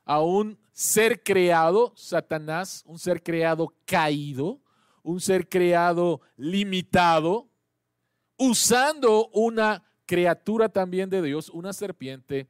a 0.05 0.21
un 0.21 0.59
ser 0.73 1.23
creado, 1.23 1.93
Satanás, 1.97 2.83
un 2.87 2.99
ser 2.99 3.23
creado 3.23 3.73
caído, 3.85 4.61
un 5.05 5.21
ser 5.21 5.49
creado 5.49 6.23
limitado, 6.37 7.49
usando 8.37 9.29
una 9.29 9.85
criatura 10.12 10.68
también 10.68 11.09
de 11.09 11.22
Dios, 11.22 11.48
una 11.48 11.72
serpiente, 11.72 12.46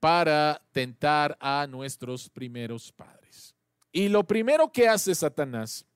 para 0.00 0.60
tentar 0.72 1.38
a 1.38 1.68
nuestros 1.68 2.28
primeros 2.28 2.90
padres. 2.90 3.54
Y 3.92 4.08
lo 4.08 4.24
primero 4.24 4.72
que 4.72 4.88
hace 4.88 5.14
Satanás 5.14 5.86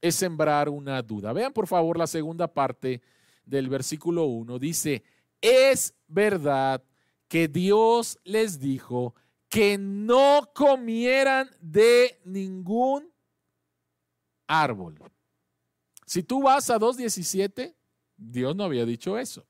es 0.00 0.14
sembrar 0.14 0.68
una 0.68 1.02
duda. 1.02 1.32
Vean 1.32 1.52
por 1.52 1.66
favor 1.66 1.98
la 1.98 2.06
segunda 2.06 2.46
parte 2.46 3.02
del 3.44 3.68
versículo 3.68 4.26
1. 4.26 4.60
Dice, 4.60 5.02
es 5.40 5.92
verdad 6.06 6.84
que 7.26 7.48
Dios 7.48 8.16
les 8.22 8.60
dijo 8.60 9.16
que 9.48 9.76
no 9.76 10.52
comieran 10.54 11.50
de 11.60 12.20
ningún 12.24 13.10
árbol. 14.46 15.00
Si 16.06 16.22
tú 16.22 16.44
vas 16.44 16.70
a 16.70 16.78
2.17, 16.78 17.74
Dios 18.16 18.54
no 18.54 18.62
había 18.62 18.86
dicho 18.86 19.18
eso. 19.18 19.44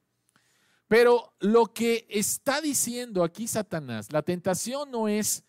Pero 0.89 1.35
lo 1.41 1.67
que 1.67 2.07
está 2.09 2.61
diciendo 2.63 3.23
aquí 3.23 3.47
Satanás, 3.47 4.11
la 4.11 4.23
tentación 4.23 4.91
no 4.91 5.07
es 5.07 5.45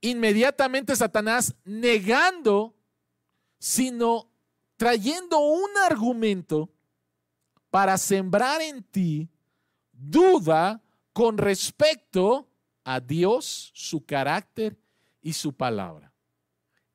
inmediatamente 0.00 0.94
Satanás 0.94 1.54
negando, 1.64 2.74
sino 3.58 4.30
trayendo 4.76 5.40
un 5.40 5.70
argumento 5.84 6.70
para 7.70 7.98
sembrar 7.98 8.60
en 8.62 8.82
ti 8.84 9.28
duda 9.92 10.82
con 11.12 11.38
respecto 11.38 12.48
a 12.84 13.00
Dios, 13.00 13.72
su 13.74 14.04
carácter 14.04 14.78
y 15.20 15.32
su 15.32 15.52
palabra. 15.52 16.12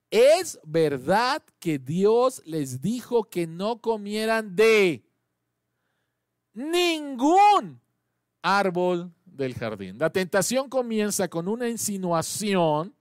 Es 0.10 0.60
verdad 0.64 1.44
que 1.60 1.80
Dios 1.80 2.42
les 2.46 2.82
dijo 2.82 3.26
que 3.26 3.46
no 3.46 3.82
comieran 3.82 4.56
de 4.56 5.07
ningún 6.58 7.80
árbol 8.42 9.14
del 9.26 9.54
jardín. 9.54 10.00
La 10.00 10.10
tentación 10.10 10.70
comienza 10.70 11.28
con 11.28 11.48
una 11.48 11.70
insinuación 11.70 12.96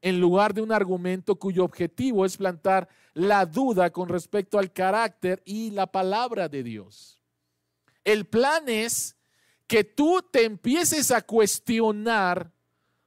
en 0.00 0.20
lugar 0.20 0.54
de 0.54 0.62
un 0.62 0.70
argumento 0.70 1.34
cuyo 1.34 1.64
objetivo 1.64 2.24
es 2.24 2.36
plantar 2.36 2.88
la 3.12 3.44
duda 3.44 3.90
con 3.90 4.08
respecto 4.08 4.58
al 4.58 4.72
carácter 4.72 5.42
y 5.44 5.72
la 5.72 5.88
palabra 5.88 6.48
de 6.48 6.62
Dios. 6.62 7.20
El 8.04 8.26
plan 8.26 8.68
es 8.68 9.16
que 9.66 9.82
tú 9.82 10.24
te 10.30 10.44
empieces 10.44 11.10
a 11.10 11.20
cuestionar 11.20 12.52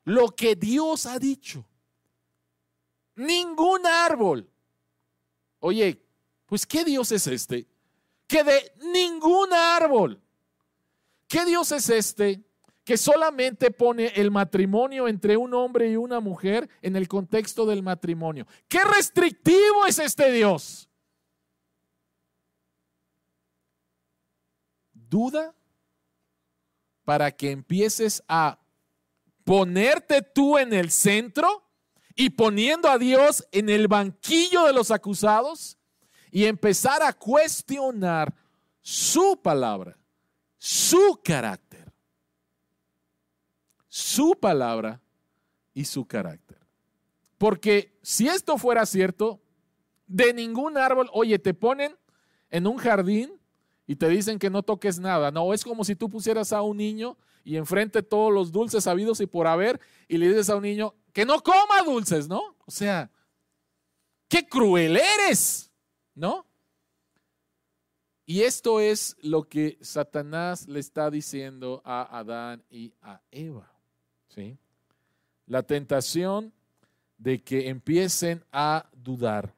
lo 0.04 0.28
que 0.36 0.56
Dios 0.56 1.06
ha 1.06 1.18
dicho. 1.18 1.66
Ningún 3.16 3.86
árbol. 3.88 4.50
Oye, 5.60 6.06
pues 6.46 6.66
¿qué 6.66 6.84
Dios 6.84 7.12
es 7.14 7.26
este? 7.26 7.73
Que 8.34 8.44
de 8.44 8.74
ningún 8.92 9.54
árbol. 9.54 10.20
¿Qué 11.28 11.46
Dios 11.46 11.72
es 11.72 11.88
este? 11.92 12.44
Que 12.84 12.98
solamente 12.98 13.70
pone 13.70 14.08
el 14.08 14.32
matrimonio 14.32 15.08
entre 15.08 15.38
un 15.38 15.54
hombre 15.54 15.92
y 15.92 15.98
una 15.98 16.20
mujer 16.20 16.68
en 16.82 16.96
el 16.96 17.08
contexto 17.08 17.64
del 17.68 17.84
matrimonio. 17.84 18.48
¿Qué 18.68 18.84
restrictivo 18.84 19.86
es 19.86 20.00
este 20.00 20.32
Dios? 20.32 20.90
Duda 24.94 25.54
para 27.04 27.30
que 27.30 27.52
empieces 27.52 28.24
a 28.28 28.58
ponerte 29.44 30.24
tú 30.24 30.58
en 30.58 30.74
el 30.74 30.90
centro 30.90 31.70
y 32.16 32.32
poniendo 32.32 32.90
a 32.90 32.98
Dios 32.98 33.48
en 33.52 33.70
el 33.70 33.88
banquillo 33.88 34.64
de 34.64 34.74
los 34.74 34.90
acusados 34.90 35.78
y 36.34 36.46
empezar 36.46 37.04
a 37.04 37.14
cuestionar 37.14 38.34
su 38.82 39.40
palabra, 39.40 39.96
su 40.58 41.22
carácter, 41.24 41.94
su 43.88 44.36
palabra 44.42 45.00
y 45.76 45.86
su 45.86 46.04
carácter. 46.08 46.58
Porque 47.38 47.96
si 48.02 48.28
esto 48.28 48.58
fuera 48.58 48.84
cierto, 48.88 49.40
de 50.08 50.34
ningún 50.34 50.76
árbol, 50.76 51.08
oye, 51.14 51.38
te 51.38 51.54
ponen 51.54 51.96
en 52.50 52.66
un 52.66 52.78
jardín 52.78 53.40
y 53.86 53.96
te 53.96 54.10
dicen 54.10 54.40
que 54.40 54.50
no 54.50 54.64
toques 54.64 55.00
nada. 55.00 55.30
No, 55.30 55.54
es 55.54 55.64
como 55.64 55.84
si 55.84 55.96
tú 55.96 56.10
pusieras 56.10 56.52
a 56.52 56.64
un 56.64 56.78
niño 56.78 57.16
y 57.44 57.58
enfrente 57.58 58.02
todos 58.02 58.34
los 58.34 58.52
dulces 58.52 58.88
habidos 58.88 59.22
y 59.22 59.28
por 59.28 59.46
haber 59.46 59.80
y 60.08 60.18
le 60.18 60.30
dices 60.30 60.50
a 60.50 60.56
un 60.56 60.64
niño 60.64 60.96
que 61.14 61.28
no 61.28 61.44
coma 61.44 61.84
dulces, 61.86 62.28
¿no? 62.28 62.56
O 62.66 62.72
sea, 62.72 63.12
qué 64.28 64.48
cruel 64.48 64.98
eres, 64.98 65.70
¿no? 66.16 66.46
Y 68.26 68.42
esto 68.42 68.80
es 68.80 69.18
lo 69.22 69.44
que 69.44 69.78
Satanás 69.82 70.68
le 70.68 70.80
está 70.80 71.12
diciendo 71.12 71.82
a 71.84 72.18
Adán 72.18 72.64
y 72.70 72.94
a 73.02 73.22
Eva, 73.32 73.72
¿sí? 74.30 74.58
La 75.46 75.64
tentación 75.64 76.54
de 77.18 77.44
que 77.44 77.68
empiecen 77.68 78.44
a 78.52 78.90
dudar 78.94 79.54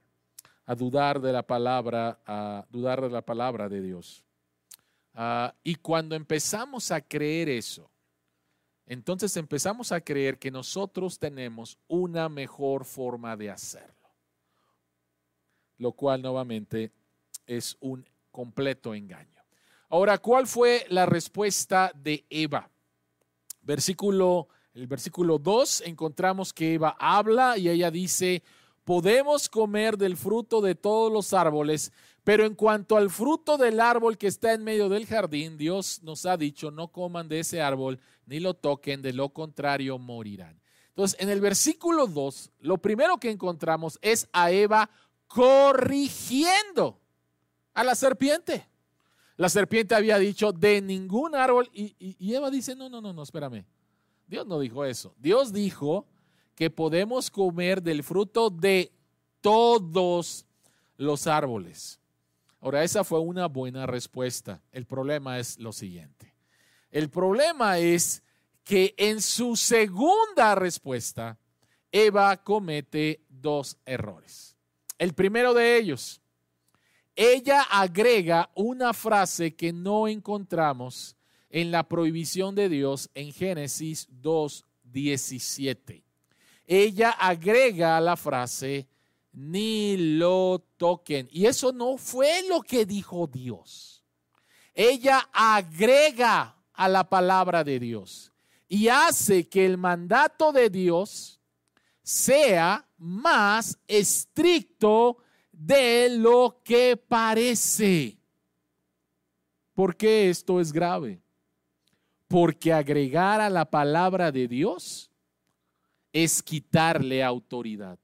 a 0.65 0.75
dudar 0.75 1.21
de 1.21 1.31
la 1.31 1.43
palabra, 1.43 2.19
a 2.25 2.65
dudar 2.69 3.01
de 3.01 3.09
la 3.09 3.21
palabra 3.21 3.69
de 3.69 3.81
Dios. 3.81 4.23
Ah, 5.13 5.53
y 5.63 5.75
cuando 5.75 6.15
empezamos 6.15 6.91
a 6.91 7.01
creer 7.01 7.49
eso, 7.49 7.89
entonces 8.87 9.35
empezamos 9.37 9.91
a 9.91 10.01
creer 10.01 10.37
que 10.37 10.51
nosotros 10.51 11.17
tenemos 11.17 11.77
una 11.87 12.29
mejor 12.29 12.85
forma 12.85 13.35
de 13.37 13.49
hacerlo, 13.49 13.94
lo 15.77 15.91
cual 15.93 16.21
nuevamente 16.21 16.91
es 17.47 17.77
un 17.79 18.07
completo 18.31 18.93
engaño. 18.93 19.41
Ahora, 19.89 20.17
¿cuál 20.17 20.47
fue 20.47 20.85
la 20.89 21.05
respuesta 21.05 21.91
de 21.95 22.25
Eva? 22.29 22.69
Versículo, 23.61 24.47
el 24.73 24.87
versículo 24.87 25.37
2 25.37 25.81
encontramos 25.85 26.53
que 26.53 26.73
Eva 26.73 26.95
habla 26.99 27.57
y 27.57 27.69
ella 27.69 27.91
dice, 27.91 28.43
podemos 28.83 29.49
comer 29.49 29.97
del 29.97 30.17
fruto 30.17 30.61
de 30.61 30.75
todos 30.75 31.11
los 31.11 31.33
árboles, 31.33 31.91
pero 32.23 32.45
en 32.45 32.55
cuanto 32.55 32.97
al 32.97 33.09
fruto 33.09 33.57
del 33.57 33.79
árbol 33.79 34.17
que 34.17 34.27
está 34.27 34.53
en 34.53 34.63
medio 34.63 34.89
del 34.89 35.05
jardín, 35.05 35.57
Dios 35.57 36.01
nos 36.03 36.25
ha 36.25 36.37
dicho, 36.37 36.71
no 36.71 36.89
coman 36.89 37.27
de 37.27 37.39
ese 37.39 37.61
árbol 37.61 37.99
ni 38.25 38.39
lo 38.39 38.53
toquen, 38.53 39.01
de 39.01 39.13
lo 39.13 39.29
contrario 39.29 39.97
morirán. 39.97 40.59
Entonces, 40.89 41.19
en 41.19 41.29
el 41.29 41.41
versículo 41.41 42.07
2, 42.07 42.51
lo 42.59 42.77
primero 42.77 43.17
que 43.17 43.29
encontramos 43.29 43.99
es 44.01 44.29
a 44.31 44.51
Eva 44.51 44.89
corrigiendo 45.27 46.99
a 47.73 47.83
la 47.83 47.95
serpiente. 47.95 48.67
La 49.37 49.49
serpiente 49.49 49.95
había 49.95 50.17
dicho 50.17 50.51
de 50.53 50.81
ningún 50.81 51.35
árbol 51.35 51.69
y, 51.73 52.33
Eva 52.33 52.49
dice, 52.49 52.75
no, 52.75 52.89
no, 52.89 53.01
no, 53.01 53.11
no, 53.11 53.23
espérame. 53.23 53.65
Dios 54.27 54.47
no 54.47 54.59
dijo 54.59 54.85
eso. 54.85 55.13
Dios 55.19 55.51
dijo 55.51 56.07
que 56.55 56.69
podemos 56.69 57.29
comer 57.29 57.83
del 57.83 58.01
fruto 58.03 58.49
de 58.49 58.91
todos 59.41 60.45
los 60.97 61.27
árboles. 61.27 61.99
Ahora, 62.61 62.83
esa 62.83 63.03
fue 63.03 63.19
una 63.19 63.47
buena 63.47 63.85
respuesta. 63.85 64.61
El 64.71 64.85
problema 64.85 65.37
es 65.37 65.59
lo 65.59 65.73
siguiente. 65.73 66.33
El 66.89 67.09
problema 67.09 67.77
es 67.77 68.23
que 68.63 68.95
en 68.97 69.21
su 69.21 69.55
segunda 69.55 70.55
respuesta, 70.55 71.37
Eva 71.91 72.37
comete 72.37 73.21
dos 73.29 73.77
errores. 73.85 74.54
El 74.97 75.13
primero 75.13 75.53
de 75.53 75.77
ellos, 75.77 76.21
ella 77.15 77.61
agrega 77.63 78.49
una 78.55 78.93
frase 78.93 79.55
que 79.55 79.71
no 79.73 80.07
encontramos 80.07 81.15
en 81.49 81.71
la 81.71 81.87
prohibición 81.87 82.55
de 82.55 82.69
Dios 82.69 83.09
en 83.13 83.31
Génesis 83.31 84.09
2.17 84.21 86.05
ella 86.67 87.11
agrega 87.11 87.99
la 88.01 88.15
frase, 88.15 88.87
ni 89.33 89.97
lo 89.97 90.63
toquen. 90.77 91.27
Y 91.31 91.45
eso 91.45 91.71
no 91.71 91.97
fue 91.97 92.43
lo 92.47 92.61
que 92.61 92.85
dijo 92.85 93.27
Dios. 93.27 94.03
Ella 94.73 95.29
agrega 95.31 96.55
a 96.73 96.89
la 96.89 97.07
palabra 97.07 97.63
de 97.63 97.79
Dios 97.79 98.31
y 98.67 98.89
hace 98.89 99.47
que 99.47 99.65
el 99.65 99.77
mandato 99.77 100.51
de 100.51 100.69
Dios 100.69 101.39
sea 102.05 102.87
más 102.99 103.79
estricto 103.87 105.17
de 105.51 106.07
lo 106.19 106.61
que 106.63 106.95
parece. 106.95 108.15
¿Por 109.73 109.97
qué 109.97 110.29
esto 110.29 110.61
es 110.61 110.71
grave? 110.71 111.19
Porque 112.27 112.71
agregar 112.71 113.41
a 113.41 113.49
la 113.49 113.65
palabra 113.65 114.31
de 114.31 114.47
Dios 114.47 115.09
es 116.13 116.43
quitarle 116.43 117.23
autoridad. 117.23 117.97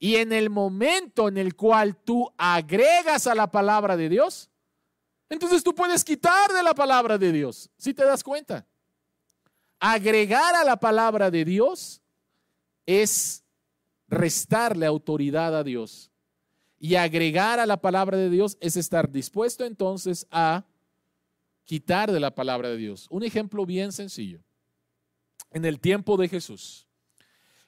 Y 0.00 0.16
en 0.16 0.32
el 0.32 0.50
momento 0.50 1.28
en 1.28 1.38
el 1.38 1.54
cual 1.54 1.96
tú 1.96 2.28
agregas 2.36 3.28
a 3.28 3.34
la 3.36 3.48
palabra 3.48 3.96
de 3.96 4.08
Dios, 4.08 4.50
entonces 5.28 5.62
tú 5.62 5.72
puedes 5.72 6.04
quitar 6.04 6.50
de 6.50 6.64
la 6.64 6.74
palabra 6.74 7.16
de 7.16 7.30
Dios, 7.30 7.70
si 7.76 7.94
te 7.94 8.04
das 8.04 8.24
cuenta. 8.24 8.66
Agregar 9.78 10.56
a 10.56 10.64
la 10.64 10.80
palabra 10.80 11.30
de 11.30 11.44
Dios 11.44 12.02
es 12.88 13.44
restarle 14.08 14.86
autoridad 14.86 15.54
a 15.54 15.62
Dios. 15.62 16.10
Y 16.80 16.94
agregar 16.94 17.60
a 17.60 17.66
la 17.66 17.82
palabra 17.82 18.16
de 18.16 18.30
Dios 18.30 18.56
es 18.62 18.76
estar 18.78 19.12
dispuesto 19.12 19.66
entonces 19.66 20.26
a 20.30 20.64
quitar 21.64 22.10
de 22.10 22.18
la 22.18 22.34
palabra 22.34 22.70
de 22.70 22.78
Dios. 22.78 23.06
Un 23.10 23.24
ejemplo 23.24 23.66
bien 23.66 23.92
sencillo. 23.92 24.40
En 25.50 25.66
el 25.66 25.80
tiempo 25.80 26.16
de 26.16 26.28
Jesús, 26.28 26.87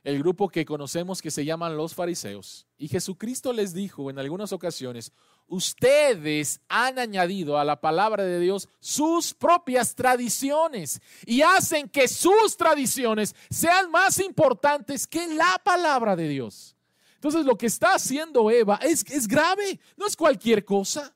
el 0.03 0.19
grupo 0.19 0.49
que 0.49 0.65
conocemos 0.65 1.21
que 1.21 1.31
se 1.31 1.45
llaman 1.45 1.77
los 1.77 1.95
fariseos. 1.95 2.67
Y 2.79 2.89
Jesucristo 2.89 3.53
les 3.53 3.75
dijo 3.75 4.11
en 4.11 4.19
algunas 4.19 4.53
ocasiones, 4.53 5.13
ustedes 5.47 6.61
han 6.69 6.99
añadido 6.99 7.59
a 7.59 7.65
la 7.65 7.81
palabra 7.81 8.25
de 8.25 8.41
Dios 8.41 8.69
sus 8.79 9.35
propias 9.35 9.95
tradiciones 9.95 11.01
y 11.27 11.43
hacen 11.43 11.89
que 11.89 12.09
sus 12.09 12.57
tradiciones 12.57 13.35
sean 13.51 13.91
más 13.91 14.19
importantes 14.21 15.07
que 15.07 15.27
la 15.27 15.61
palabra 15.63 16.17
de 16.17 16.29
Dios. 16.29 16.77
Entonces 17.17 17.45
lo 17.45 17.59
que 17.59 17.67
está 17.67 17.95
haciendo 17.95 18.51
Eva 18.51 18.79
es, 18.83 19.05
es 19.11 19.29
grave, 19.29 19.79
no 19.97 20.07
es 20.07 20.17
cualquier 20.17 20.65
cosa. 20.65 21.15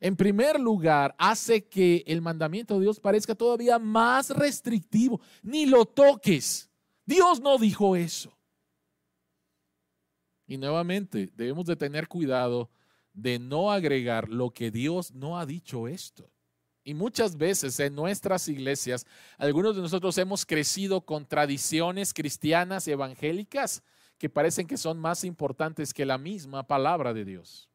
En 0.00 0.16
primer 0.16 0.58
lugar, 0.58 1.14
hace 1.16 1.68
que 1.68 2.02
el 2.08 2.20
mandamiento 2.20 2.74
de 2.74 2.80
Dios 2.80 2.98
parezca 2.98 3.36
todavía 3.36 3.78
más 3.78 4.30
restrictivo. 4.30 5.20
Ni 5.44 5.64
lo 5.64 5.84
toques. 5.84 6.71
Dios 7.04 7.40
no 7.40 7.58
dijo 7.58 7.96
eso. 7.96 8.36
Y 10.46 10.58
nuevamente, 10.58 11.30
debemos 11.34 11.66
de 11.66 11.76
tener 11.76 12.08
cuidado 12.08 12.70
de 13.12 13.38
no 13.38 13.70
agregar 13.70 14.28
lo 14.28 14.50
que 14.50 14.70
Dios 14.70 15.12
no 15.12 15.38
ha 15.38 15.46
dicho 15.46 15.88
esto. 15.88 16.30
Y 16.84 16.94
muchas 16.94 17.36
veces 17.36 17.78
en 17.78 17.94
nuestras 17.94 18.48
iglesias, 18.48 19.06
algunos 19.38 19.76
de 19.76 19.82
nosotros 19.82 20.18
hemos 20.18 20.44
crecido 20.44 21.00
con 21.02 21.26
tradiciones 21.26 22.12
cristianas 22.12 22.88
evangélicas 22.88 23.82
que 24.18 24.28
parecen 24.28 24.66
que 24.66 24.76
son 24.76 24.98
más 24.98 25.24
importantes 25.24 25.94
que 25.94 26.04
la 26.04 26.18
misma 26.18 26.66
palabra 26.66 27.12
de 27.12 27.24
Dios. 27.24 27.68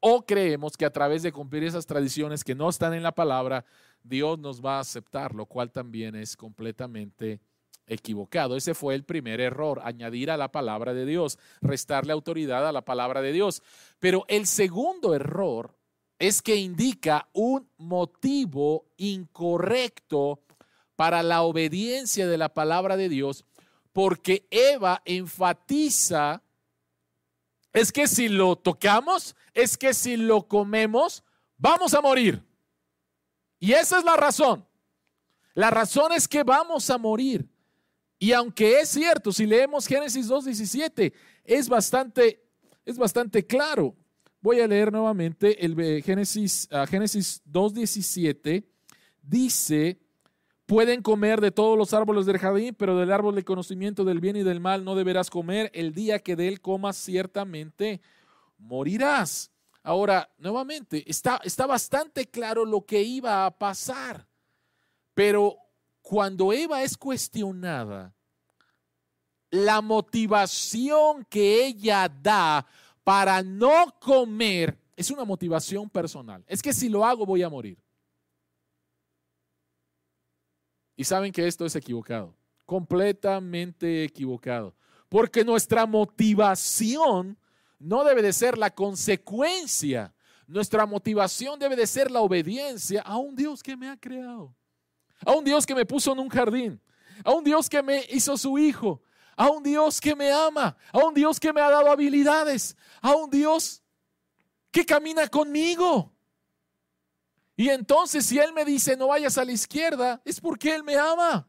O 0.00 0.24
creemos 0.24 0.76
que 0.76 0.84
a 0.84 0.92
través 0.92 1.22
de 1.22 1.32
cumplir 1.32 1.64
esas 1.64 1.86
tradiciones 1.86 2.44
que 2.44 2.54
no 2.54 2.68
están 2.68 2.94
en 2.94 3.02
la 3.02 3.12
palabra, 3.12 3.64
Dios 4.02 4.38
nos 4.38 4.64
va 4.64 4.76
a 4.76 4.80
aceptar, 4.80 5.34
lo 5.34 5.46
cual 5.46 5.70
también 5.70 6.14
es 6.14 6.36
completamente 6.36 7.40
equivocado. 7.86 8.56
Ese 8.56 8.74
fue 8.74 8.94
el 8.94 9.04
primer 9.04 9.40
error, 9.40 9.80
añadir 9.84 10.30
a 10.30 10.36
la 10.36 10.50
palabra 10.50 10.94
de 10.94 11.06
Dios, 11.06 11.38
restarle 11.60 12.12
autoridad 12.12 12.66
a 12.66 12.72
la 12.72 12.82
palabra 12.82 13.22
de 13.22 13.32
Dios. 13.32 13.62
Pero 13.98 14.24
el 14.28 14.46
segundo 14.46 15.14
error 15.14 15.76
es 16.18 16.42
que 16.42 16.56
indica 16.56 17.28
un 17.32 17.68
motivo 17.76 18.86
incorrecto 18.96 20.40
para 20.96 21.22
la 21.22 21.42
obediencia 21.42 22.26
de 22.26 22.38
la 22.38 22.48
palabra 22.48 22.96
de 22.96 23.08
Dios, 23.08 23.44
porque 23.92 24.46
Eva 24.50 25.02
enfatiza 25.04 26.42
es 27.72 27.92
que 27.92 28.08
si 28.08 28.28
lo 28.28 28.56
tocamos, 28.56 29.36
es 29.52 29.76
que 29.76 29.92
si 29.92 30.16
lo 30.16 30.48
comemos, 30.48 31.22
vamos 31.58 31.92
a 31.92 32.00
morir. 32.00 32.42
Y 33.58 33.72
esa 33.72 33.98
es 33.98 34.04
la 34.04 34.16
razón. 34.16 34.66
La 35.52 35.70
razón 35.70 36.12
es 36.12 36.26
que 36.26 36.42
vamos 36.42 36.88
a 36.90 36.98
morir. 36.98 37.46
Y 38.18 38.32
aunque 38.32 38.80
es 38.80 38.88
cierto, 38.88 39.32
si 39.32 39.46
leemos 39.46 39.86
Génesis 39.86 40.28
2.17, 40.28 41.12
es 41.44 41.68
bastante, 41.68 42.42
es 42.84 42.96
bastante 42.96 43.46
claro. 43.46 43.94
Voy 44.40 44.60
a 44.60 44.66
leer 44.66 44.92
nuevamente 44.92 45.64
el 45.64 46.02
Génesis, 46.02 46.68
uh, 46.72 46.86
Génesis 46.86 47.42
2.17. 47.44 48.64
Dice, 49.22 49.98
Pueden 50.66 51.00
comer 51.00 51.40
de 51.40 51.52
todos 51.52 51.78
los 51.78 51.94
árboles 51.94 52.26
del 52.26 52.38
jardín, 52.38 52.74
pero 52.74 52.98
del 52.98 53.12
árbol 53.12 53.36
de 53.36 53.44
conocimiento 53.44 54.04
del 54.04 54.18
bien 54.18 54.34
y 54.34 54.42
del 54.42 54.58
mal 54.58 54.84
no 54.84 54.96
deberás 54.96 55.30
comer. 55.30 55.70
El 55.72 55.94
día 55.94 56.18
que 56.18 56.34
de 56.34 56.48
él 56.48 56.60
comas, 56.60 56.96
ciertamente 56.96 58.00
morirás. 58.58 59.52
Ahora, 59.84 60.28
nuevamente, 60.38 61.08
está, 61.08 61.40
está 61.44 61.66
bastante 61.66 62.26
claro 62.26 62.64
lo 62.64 62.84
que 62.84 63.00
iba 63.00 63.46
a 63.46 63.56
pasar. 63.56 64.26
Pero 65.14 65.56
cuando 66.08 66.52
Eva 66.52 66.84
es 66.84 66.96
cuestionada, 66.96 68.14
la 69.50 69.80
motivación 69.80 71.24
que 71.24 71.66
ella 71.66 72.08
da 72.08 72.64
para 73.02 73.42
no 73.42 73.92
comer 73.98 74.78
es 74.94 75.10
una 75.10 75.24
motivación 75.24 75.90
personal. 75.90 76.44
Es 76.46 76.62
que 76.62 76.72
si 76.72 76.88
lo 76.88 77.04
hago 77.04 77.26
voy 77.26 77.42
a 77.42 77.48
morir. 77.48 77.76
Y 80.94 81.02
saben 81.02 81.32
que 81.32 81.44
esto 81.44 81.66
es 81.66 81.74
equivocado, 81.74 82.36
completamente 82.64 84.04
equivocado. 84.04 84.76
Porque 85.08 85.44
nuestra 85.44 85.86
motivación 85.86 87.36
no 87.80 88.04
debe 88.04 88.22
de 88.22 88.32
ser 88.32 88.56
la 88.56 88.70
consecuencia. 88.70 90.14
Nuestra 90.46 90.86
motivación 90.86 91.58
debe 91.58 91.74
de 91.74 91.88
ser 91.88 92.12
la 92.12 92.20
obediencia 92.20 93.02
a 93.02 93.16
un 93.16 93.34
Dios 93.34 93.60
que 93.60 93.76
me 93.76 93.88
ha 93.88 93.96
creado. 93.96 94.54
A 95.24 95.32
un 95.32 95.44
Dios 95.44 95.66
que 95.66 95.74
me 95.74 95.86
puso 95.86 96.12
en 96.12 96.18
un 96.18 96.28
jardín. 96.28 96.80
A 97.24 97.32
un 97.32 97.44
Dios 97.44 97.68
que 97.68 97.82
me 97.82 98.04
hizo 98.10 98.36
su 98.36 98.58
hijo. 98.58 99.02
A 99.36 99.50
un 99.50 99.62
Dios 99.62 100.00
que 100.00 100.14
me 100.14 100.30
ama. 100.30 100.76
A 100.92 100.98
un 100.98 101.14
Dios 101.14 101.40
que 101.40 101.52
me 101.52 101.60
ha 101.60 101.70
dado 101.70 101.90
habilidades. 101.90 102.76
A 103.00 103.14
un 103.14 103.30
Dios 103.30 103.82
que 104.70 104.84
camina 104.84 105.28
conmigo. 105.28 106.12
Y 107.56 107.70
entonces 107.70 108.26
si 108.26 108.38
Él 108.38 108.52
me 108.52 108.64
dice 108.64 108.96
no 108.96 109.08
vayas 109.08 109.36
a 109.38 109.44
la 109.44 109.52
izquierda, 109.52 110.20
es 110.24 110.40
porque 110.40 110.74
Él 110.74 110.84
me 110.84 110.96
ama. 110.96 111.48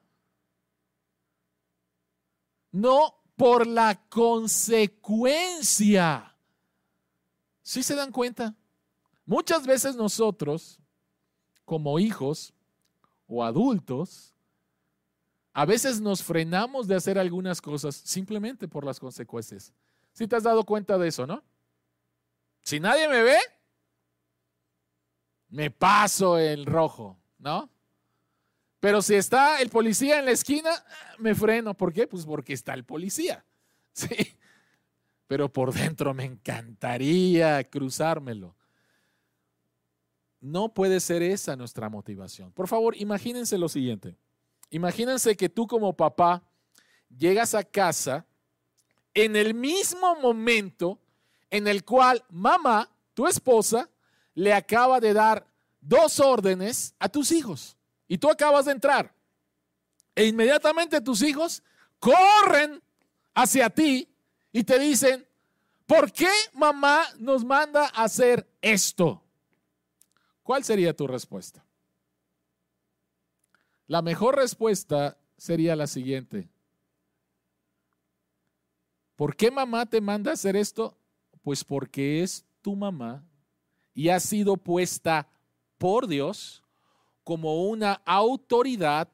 No 2.71 3.21
por 3.36 3.67
la 3.67 4.01
consecuencia. 4.10 6.36
¿Sí 7.62 7.84
se 7.84 7.95
dan 7.95 8.12
cuenta? 8.12 8.56
Muchas 9.25 9.67
veces 9.67 9.97
nosotros, 9.97 10.80
como 11.65 11.99
hijos 11.99 12.53
o 13.27 13.43
adultos, 13.43 14.33
a 15.53 15.65
veces 15.65 15.99
nos 15.99 16.23
frenamos 16.23 16.87
de 16.87 16.95
hacer 16.95 17.17
algunas 17.17 17.61
cosas 17.61 17.95
simplemente 17.95 18.67
por 18.67 18.85
las 18.85 18.99
consecuencias. 18.99 19.73
¿Sí 20.13 20.27
te 20.27 20.35
has 20.35 20.43
dado 20.43 20.63
cuenta 20.63 20.97
de 20.97 21.07
eso, 21.07 21.27
no? 21.27 21.43
Si 22.63 22.79
nadie 22.79 23.07
me 23.07 23.21
ve, 23.21 23.37
me 25.49 25.71
paso 25.71 26.37
el 26.37 26.65
rojo, 26.65 27.17
¿no? 27.39 27.69
Pero 28.79 29.01
si 29.01 29.15
está 29.15 29.61
el 29.61 29.69
policía 29.69 30.19
en 30.19 30.25
la 30.25 30.31
esquina, 30.31 30.71
me 31.17 31.33
freno. 31.33 31.73
¿Por 31.73 31.91
qué? 31.91 32.07
Pues 32.07 32.25
porque 32.25 32.53
está 32.53 32.73
el 32.73 32.83
policía. 32.83 33.43
Sí. 33.93 34.37
Pero 35.25 35.51
por 35.51 35.73
dentro 35.73 36.13
me 36.13 36.23
encantaría 36.23 37.63
cruzármelo. 37.63 38.55
No 40.47 40.73
puede 40.73 41.01
ser 41.01 41.21
esa 41.23 41.57
nuestra 41.57 41.89
motivación. 41.89 42.53
Por 42.53 42.69
favor, 42.69 42.95
imagínense 42.95 43.57
lo 43.57 43.67
siguiente. 43.67 44.15
Imagínense 44.69 45.36
que 45.36 45.49
tú 45.49 45.67
como 45.67 45.91
papá 45.97 46.41
llegas 47.10 47.53
a 47.53 47.65
casa 47.65 48.25
en 49.13 49.36
el 49.36 49.53
mismo 49.53 50.15
momento 50.15 51.01
en 51.49 51.67
el 51.67 51.83
cual 51.83 52.23
mamá, 52.29 52.89
tu 53.13 53.27
esposa, 53.27 53.89
le 54.36 54.53
acaba 54.53 55.01
de 55.01 55.12
dar 55.12 55.45
dos 55.81 56.17
órdenes 56.21 56.95
a 56.97 57.10
tus 57.10 57.33
hijos 57.33 57.75
y 58.07 58.17
tú 58.17 58.29
acabas 58.29 58.65
de 58.65 58.71
entrar. 58.71 59.13
E 60.15 60.27
inmediatamente 60.27 61.01
tus 61.01 61.23
hijos 61.23 61.62
corren 61.99 62.81
hacia 63.33 63.69
ti 63.69 64.07
y 64.53 64.63
te 64.63 64.79
dicen, 64.79 65.27
¿por 65.86 66.10
qué 66.10 66.31
mamá 66.53 67.03
nos 67.19 67.43
manda 67.43 67.88
a 67.88 68.05
hacer 68.05 68.49
esto? 68.62 69.26
¿Cuál 70.47 70.63
sería 70.63 70.95
tu 70.95 71.07
respuesta? 71.07 71.62
La 73.86 74.01
mejor 74.01 74.38
respuesta 74.38 75.17
sería 75.36 75.75
la 75.75 75.88
siguiente. 75.88 76.47
¿Por 79.17 79.36
qué 79.36 79.51
mamá 79.51 79.88
te 79.88 79.99
manda 79.99 80.31
a 80.31 80.36
hacer 80.36 80.55
esto? 80.55 80.97
Pues 81.41 81.65
porque 81.65 82.23
es 82.23 82.45
tu 82.62 82.77
mamá 82.77 83.25
y 83.93 84.07
ha 84.07 84.21
sido 84.21 84.55
puesta 84.55 85.27
por 85.77 86.07
Dios 86.07 86.63
como 87.25 87.67
una 87.67 88.01
autoridad 88.05 89.10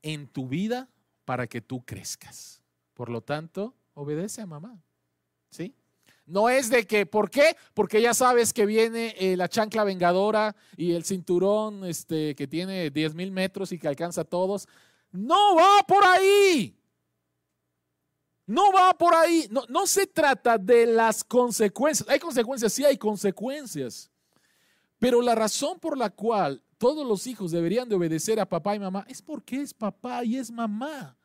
en 0.00 0.26
tu 0.26 0.48
vida 0.48 0.88
para 1.26 1.46
que 1.46 1.60
tú 1.60 1.84
crezcas. 1.84 2.62
Por 2.94 3.10
lo 3.10 3.20
tanto, 3.20 3.74
obedece 3.92 4.40
a 4.40 4.46
mamá. 4.46 4.82
¿Sí? 5.50 5.74
No 6.26 6.48
es 6.48 6.70
de 6.70 6.86
que, 6.86 7.04
¿por 7.04 7.30
qué? 7.30 7.56
Porque 7.74 8.00
ya 8.00 8.14
sabes 8.14 8.52
que 8.52 8.64
viene 8.64 9.14
eh, 9.18 9.36
la 9.36 9.48
chancla 9.48 9.84
vengadora 9.84 10.56
y 10.76 10.92
el 10.92 11.04
cinturón 11.04 11.84
este, 11.84 12.34
que 12.34 12.46
tiene 12.46 12.90
10 12.90 13.14
mil 13.14 13.30
metros 13.30 13.72
y 13.72 13.78
que 13.78 13.88
alcanza 13.88 14.22
a 14.22 14.24
todos. 14.24 14.66
No 15.12 15.54
va 15.54 15.82
por 15.86 16.02
ahí. 16.02 16.74
No 18.46 18.72
va 18.72 18.94
por 18.94 19.14
ahí. 19.14 19.46
No, 19.50 19.64
no 19.68 19.86
se 19.86 20.06
trata 20.06 20.56
de 20.56 20.86
las 20.86 21.24
consecuencias. 21.24 22.08
Hay 22.08 22.18
consecuencias, 22.18 22.72
sí 22.72 22.84
hay 22.84 22.96
consecuencias. 22.96 24.10
Pero 24.98 25.20
la 25.20 25.34
razón 25.34 25.78
por 25.78 25.98
la 25.98 26.08
cual 26.08 26.62
todos 26.78 27.06
los 27.06 27.26
hijos 27.26 27.50
deberían 27.50 27.88
de 27.88 27.96
obedecer 27.96 28.40
a 28.40 28.48
papá 28.48 28.74
y 28.74 28.78
mamá 28.78 29.04
es 29.08 29.20
porque 29.20 29.60
es 29.60 29.74
papá 29.74 30.24
y 30.24 30.38
es 30.38 30.50
mamá. 30.50 31.16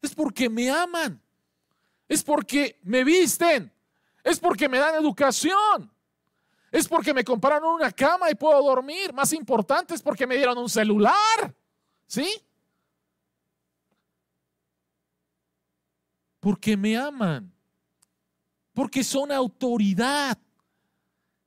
Es 0.00 0.14
porque 0.14 0.48
me 0.48 0.70
aman. 0.70 1.20
Es 2.08 2.22
porque 2.22 2.78
me 2.82 3.02
visten. 3.02 3.71
Es 4.22 4.38
porque 4.38 4.68
me 4.68 4.78
dan 4.78 4.94
educación. 4.94 5.90
Es 6.70 6.88
porque 6.88 7.12
me 7.12 7.24
compraron 7.24 7.74
una 7.74 7.90
cama 7.90 8.30
y 8.30 8.34
puedo 8.34 8.62
dormir. 8.62 9.12
Más 9.12 9.32
importante 9.32 9.94
es 9.94 10.02
porque 10.02 10.26
me 10.26 10.36
dieron 10.36 10.56
un 10.56 10.68
celular. 10.68 11.54
¿Sí? 12.06 12.42
Porque 16.40 16.76
me 16.76 16.96
aman. 16.96 17.52
Porque 18.72 19.04
son 19.04 19.30
autoridad. 19.30 20.38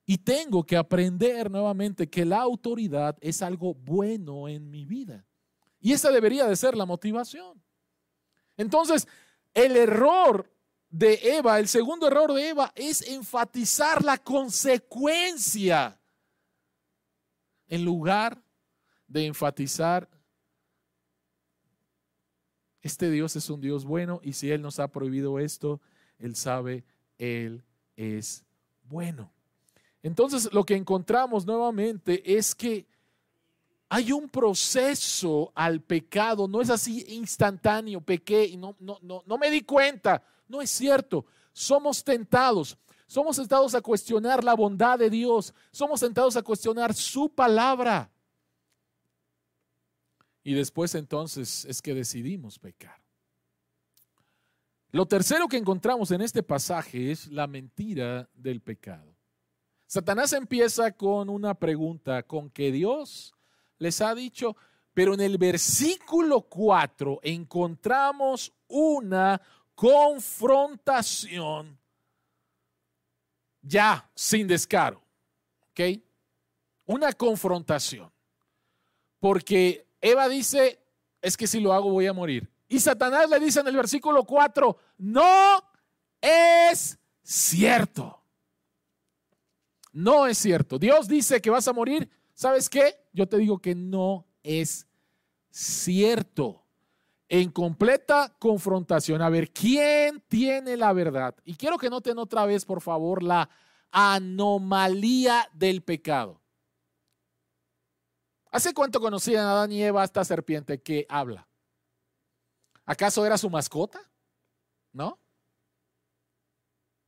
Y 0.06 0.20
tengo 0.20 0.64
que 0.64 0.78
aprender 0.78 1.50
nuevamente 1.50 2.08
que 2.08 2.24
la 2.24 2.42
autoridad 2.42 3.18
es 3.22 3.42
algo 3.42 3.74
bueno 3.74 4.48
en 4.48 4.70
mi 4.70 4.86
vida. 4.86 5.26
Y 5.80 5.94
esa 5.94 6.12
debería 6.12 6.46
de 6.46 6.56
ser 6.56 6.78
la 6.78 6.86
motivación. 6.86 7.62
Entonces, 8.58 9.08
el 9.54 9.76
error 9.76 10.52
de 10.98 11.20
Eva, 11.22 11.60
el 11.60 11.68
segundo 11.68 12.08
error 12.08 12.34
de 12.34 12.52
Eva 12.52 12.72
es 12.74 13.02
enfatizar 13.02 14.02
la 14.02 14.18
consecuencia 14.18 16.00
en 17.68 17.84
lugar 17.84 18.42
de 19.06 19.26
enfatizar, 19.26 20.08
este 22.82 23.12
Dios 23.12 23.36
es 23.36 23.50
un 23.50 23.60
Dios 23.60 23.84
bueno 23.84 24.22
y 24.24 24.34
si 24.34 24.50
Él 24.52 24.62
nos 24.62 24.80
ha 24.80 24.88
prohibido 24.88 25.38
esto, 25.38 25.82
Él 26.18 26.38
sabe, 26.38 26.86
Él 27.18 27.62
es 27.98 28.46
bueno. 28.84 29.34
Entonces 30.02 30.54
lo 30.54 30.64
que 30.64 30.78
encontramos 30.78 31.46
nuevamente 31.46 32.38
es 32.38 32.56
que 32.56 32.88
hay 33.90 34.14
un 34.14 34.30
proceso 34.30 35.52
al 35.56 35.82
pecado, 35.82 36.48
no 36.48 36.62
es 36.62 36.70
así 36.70 37.04
instantáneo, 37.10 38.00
pequé 38.00 38.46
y 38.46 38.56
no, 38.56 38.78
no, 38.80 38.98
no, 39.02 39.24
no 39.26 39.38
me 39.38 39.52
di 39.52 39.62
cuenta, 39.62 40.24
no 40.48 40.62
es 40.62 40.70
cierto, 40.70 41.26
somos 41.52 42.04
tentados, 42.04 42.78
somos 43.08 43.38
tentados 43.38 43.76
a 43.76 43.82
cuestionar 43.82 44.44
la 44.44 44.54
bondad 44.54 45.00
de 45.00 45.10
Dios, 45.10 45.54
somos 45.72 46.00
tentados 46.00 46.36
a 46.36 46.42
cuestionar 46.42 46.94
su 46.94 47.30
palabra. 47.30 48.12
Y 50.44 50.54
después 50.54 50.94
entonces 50.96 51.66
es 51.66 51.82
que 51.82 51.94
decidimos 51.94 52.60
pecar. 52.60 53.02
Lo 54.92 55.06
tercero 55.06 55.48
que 55.48 55.58
encontramos 55.58 56.12
en 56.12 56.22
este 56.22 56.44
pasaje 56.44 57.12
es 57.12 57.28
la 57.28 57.48
mentira 57.48 58.30
del 58.34 58.62
pecado. 58.62 59.16
Satanás 59.88 60.34
empieza 60.34 60.92
con 60.92 61.30
una 61.30 61.54
pregunta, 61.54 62.24
con 62.24 62.50
que 62.50 62.72
Dios 62.72 63.34
les 63.78 64.02
ha 64.02 64.16
dicho, 64.16 64.56
pero 64.94 65.14
en 65.14 65.22
el 65.22 65.38
versículo 65.38 66.42
4 66.42 67.20
encontramos 67.24 68.54
una 68.68 69.42
confrontación 69.76 71.78
ya 73.62 74.10
sin 74.16 74.48
descaro. 74.48 75.02
¿Ok? 75.72 75.82
Una 76.86 77.12
confrontación. 77.14 78.12
Porque 79.20 79.86
Eva 80.00 80.30
dice, 80.30 80.80
es 81.22 81.36
que 81.36 81.48
si 81.48 81.60
lo 81.60 81.74
hago 81.74 81.92
voy 81.92 82.08
a 82.08 82.14
morir. 82.14 82.50
Y 82.68 82.80
Satanás 82.80 83.30
le 83.30 83.40
dice 83.40 83.60
en 83.60 83.68
el 83.68 83.76
versículo 83.76 84.24
4, 84.24 84.78
no 84.98 85.64
es 86.22 86.98
cierto. 87.24 88.22
No 89.92 90.28
es 90.28 90.38
cierto. 90.38 90.78
Dios 90.78 91.08
dice 91.08 91.42
que 91.42 91.50
vas 91.50 91.68
a 91.68 91.74
morir. 91.74 92.10
¿Sabes 92.34 92.70
qué? 92.70 92.96
Yo 93.14 93.28
te 93.28 93.38
digo 93.38 93.60
que 93.60 93.74
no 93.74 94.28
es 94.44 94.86
cierto. 95.50 96.65
En 97.28 97.52
completa 97.52 98.36
confrontación. 98.40 99.22
A 99.22 99.30
ver, 99.30 99.52
¿quién 99.52 100.24
tiene 100.28 100.78
la 100.78 100.94
verdad? 100.94 101.36
Y 101.44 101.56
quiero 101.56 101.78
que 101.78 101.90
noten 101.90 102.20
otra 102.20 102.46
vez, 102.46 102.66
por 102.66 102.82
favor, 102.82 103.24
la 103.24 103.50
anomalía 103.92 105.50
del 105.54 105.82
pecado. 105.82 106.42
¿Hace 108.52 108.74
cuánto 108.74 109.00
conocían 109.02 109.46
a 109.46 109.52
Adán 109.52 109.72
y 109.72 109.84
Eva 109.84 110.04
esta 110.04 110.24
serpiente 110.24 110.82
que 110.82 111.06
habla? 111.10 111.48
¿Acaso 112.86 113.26
era 113.26 113.38
su 113.38 113.50
mascota? 113.50 114.00
¿No? 114.94 115.20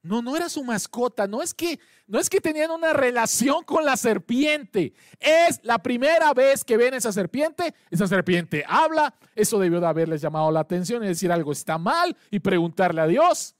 No, 0.07 0.21
no 0.21 0.35
era 0.35 0.49
su 0.49 0.63
mascota, 0.63 1.27
no 1.27 1.41
es 1.41 1.53
que 1.53 1.79
no 2.07 2.19
es 2.19 2.29
que 2.29 2.39
tenían 2.39 2.71
una 2.71 2.93
relación 2.93 3.63
con 3.65 3.83
la 3.85 3.97
serpiente. 3.97 4.93
Es 5.19 5.59
la 5.63 5.77
primera 5.77 6.33
vez 6.33 6.63
que 6.63 6.77
ven 6.77 6.93
esa 6.93 7.11
serpiente, 7.11 7.75
esa 7.91 8.07
serpiente 8.07 8.63
habla, 8.67 9.13
eso 9.35 9.59
debió 9.59 9.81
de 9.81 9.87
haberles 9.87 10.21
llamado 10.21 10.49
la 10.49 10.61
atención 10.61 11.03
y 11.03 11.07
decir 11.07 11.31
algo 11.31 11.51
está 11.51 11.77
mal 11.77 12.15
y 12.31 12.39
preguntarle 12.39 13.01
a 13.01 13.07
Dios. 13.07 13.55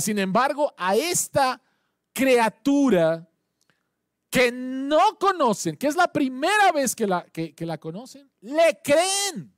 Sin 0.00 0.18
embargo, 0.18 0.74
a 0.76 0.96
esta 0.96 1.60
criatura 2.12 3.26
que 4.30 4.52
no 4.52 5.18
conocen, 5.18 5.76
que 5.76 5.86
es 5.86 5.96
la 5.96 6.12
primera 6.12 6.72
vez 6.72 6.94
que 6.94 7.06
la, 7.06 7.24
que, 7.24 7.54
la 7.60 7.78
conocen, 7.78 8.30
le 8.40 8.78
creen. 8.82 9.54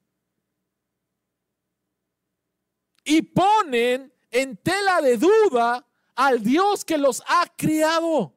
Y 3.05 3.23
ponen 3.23 4.12
en 4.31 4.57
tela 4.59 5.01
de 5.01 5.17
duda 5.17 5.85
al 6.18 6.42
Dios 6.42 6.85
que 6.85 6.98
los 6.98 7.22
ha 7.28 7.46
criado, 7.57 8.35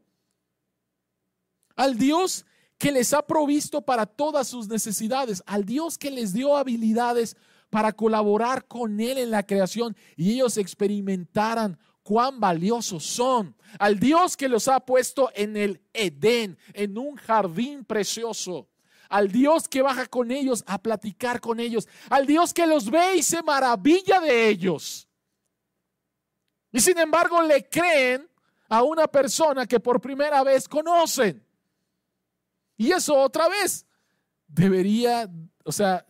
al 1.75 1.97
Dios 1.97 2.45
que 2.77 2.91
les 2.91 3.11
ha 3.11 3.25
provisto 3.25 3.81
para 3.81 4.05
todas 4.05 4.47
sus 4.47 4.67
necesidades, 4.67 5.41
al 5.47 5.65
Dios 5.65 5.97
que 5.97 6.11
les 6.11 6.31
dio 6.31 6.55
habilidades 6.55 7.35
para 7.71 7.91
colaborar 7.91 8.67
con 8.67 8.99
Él 8.99 9.17
en 9.17 9.31
la 9.31 9.47
creación 9.47 9.97
y 10.15 10.33
ellos 10.33 10.57
experimentaran 10.57 11.79
cuán 12.03 12.39
valiosos 12.39 13.03
son. 13.03 13.55
Al 13.79 13.99
Dios 13.99 14.37
que 14.37 14.47
los 14.47 14.67
ha 14.67 14.79
puesto 14.81 15.31
en 15.33 15.57
el 15.57 15.81
Edén, 15.91 16.59
en 16.73 16.99
un 16.99 17.15
jardín 17.15 17.83
precioso. 17.83 18.69
Al 19.09 19.31
Dios 19.31 19.67
que 19.67 19.81
baja 19.81 20.05
con 20.05 20.29
ellos 20.29 20.63
a 20.67 20.79
platicar 20.79 21.41
con 21.41 21.59
ellos. 21.59 21.87
Al 22.11 22.27
Dios 22.27 22.53
que 22.53 22.67
los 22.67 22.91
ve 22.91 23.15
y 23.17 23.23
se 23.23 23.41
maravilla 23.41 24.19
de 24.19 24.49
ellos. 24.49 25.07
Y 26.71 26.79
sin 26.79 26.97
embargo 26.97 27.41
le 27.41 27.67
creen 27.67 28.29
a 28.69 28.83
una 28.83 29.07
persona 29.07 29.65
que 29.65 29.79
por 29.79 29.99
primera 29.99 30.43
vez 30.43 30.67
conocen. 30.67 31.45
Y 32.77 32.91
eso 32.91 33.15
otra 33.15 33.49
vez 33.49 33.85
debería, 34.47 35.29
o 35.65 35.71
sea, 35.71 36.05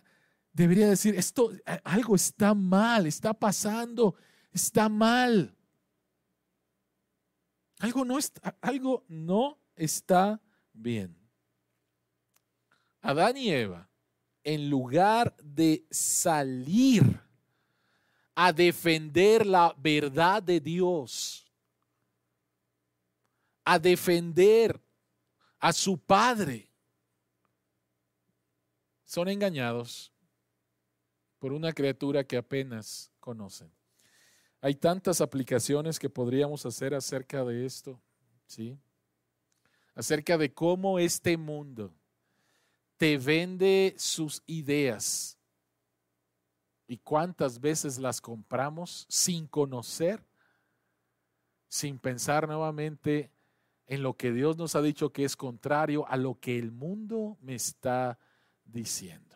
debería 0.54 0.88
decir, 0.88 1.16
esto, 1.16 1.52
algo 1.84 2.16
está 2.16 2.54
mal, 2.54 3.08
está 3.08 3.34
pasando, 3.34 4.16
está 4.52 4.90
mal. 4.90 5.56
Algo 7.80 8.06
no 8.06 8.20
está, 8.20 8.56
algo 8.62 9.04
no 9.08 9.58
está 9.76 10.40
bien. 10.72 11.18
Adán 13.02 13.38
y 13.38 13.50
Eva, 13.50 13.90
en 14.44 14.70
lugar 14.70 15.36
de 15.42 15.88
salir 15.90 17.20
a 18.44 18.52
defender 18.52 19.46
la 19.46 19.72
verdad 19.78 20.42
de 20.42 20.60
Dios, 20.60 21.46
a 23.64 23.78
defender 23.78 24.82
a 25.60 25.72
su 25.72 25.96
padre, 26.00 26.68
son 29.06 29.28
engañados 29.28 30.12
por 31.38 31.54
una 31.54 31.72
criatura 31.72 32.24
que 32.24 32.36
apenas 32.36 33.12
conocen. 33.20 33.72
Hay 34.60 34.74
tantas 34.74 35.22
aplicaciones 35.22 36.00
que 36.00 36.10
podríamos 36.10 36.66
hacer 36.66 36.96
acerca 36.96 37.46
de 37.46 37.64
esto, 37.64 38.02
¿sí? 38.48 38.76
Acerca 39.94 40.36
de 40.40 40.52
cómo 40.52 40.98
este 40.98 41.38
mundo 41.38 41.94
te 42.98 43.20
vende 43.20 43.94
sus 44.00 44.42
ideas 44.48 45.38
y 46.92 46.98
cuántas 46.98 47.62
veces 47.62 48.00
las 48.00 48.20
compramos 48.20 49.06
sin 49.08 49.48
conocer, 49.48 50.26
sin 51.70 51.98
pensar 52.00 52.48
nuevamente 52.48 53.32
en 53.88 54.04
lo 54.04 54.18
que 54.18 54.34
Dios 54.34 54.58
nos 54.58 54.76
ha 54.76 54.82
dicho 54.82 55.14
que 55.14 55.24
es 55.24 55.38
contrario 55.38 56.06
a 56.10 56.18
lo 56.18 56.38
que 56.40 56.60
el 56.60 56.72
mundo 56.72 57.38
me 57.42 57.56
está 57.56 58.20
diciendo 58.66 59.32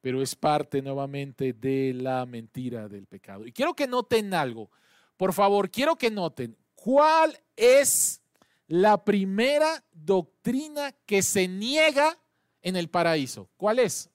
pero 0.00 0.20
es 0.20 0.34
parte 0.34 0.82
nuevamente 0.82 1.54
de 1.54 1.94
la 1.94 2.26
mentira 2.26 2.88
del 2.88 3.06
pecado. 3.06 3.46
Y 3.46 3.52
quiero 3.52 3.72
que 3.72 3.86
noten 3.86 4.34
algo. 4.34 4.70
Por 5.16 5.32
favor, 5.32 5.70
quiero 5.70 5.96
que 5.96 6.10
noten 6.10 6.58
cuál 6.74 7.40
es 7.56 8.20
la 8.66 9.02
primera 9.02 9.82
doctrina 9.94 10.92
que 11.06 11.22
se 11.22 11.48
niega 11.48 12.18
en 12.60 12.76
el 12.76 12.90
paraíso. 12.90 13.48
¿Cuál 13.56 13.78
es? 13.78 14.10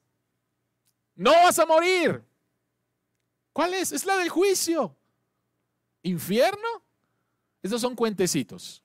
No 1.19 1.31
vas 1.31 1.59
a 1.59 1.65
morir. 1.65 2.23
¿Cuál 3.51 3.73
es? 3.73 3.91
Es 3.91 4.05
la 4.05 4.15
del 4.15 4.29
juicio. 4.29 4.95
¿Infierno? 6.01 6.81
Esos 7.61 7.81
son 7.81 7.93
cuentecitos. 7.93 8.81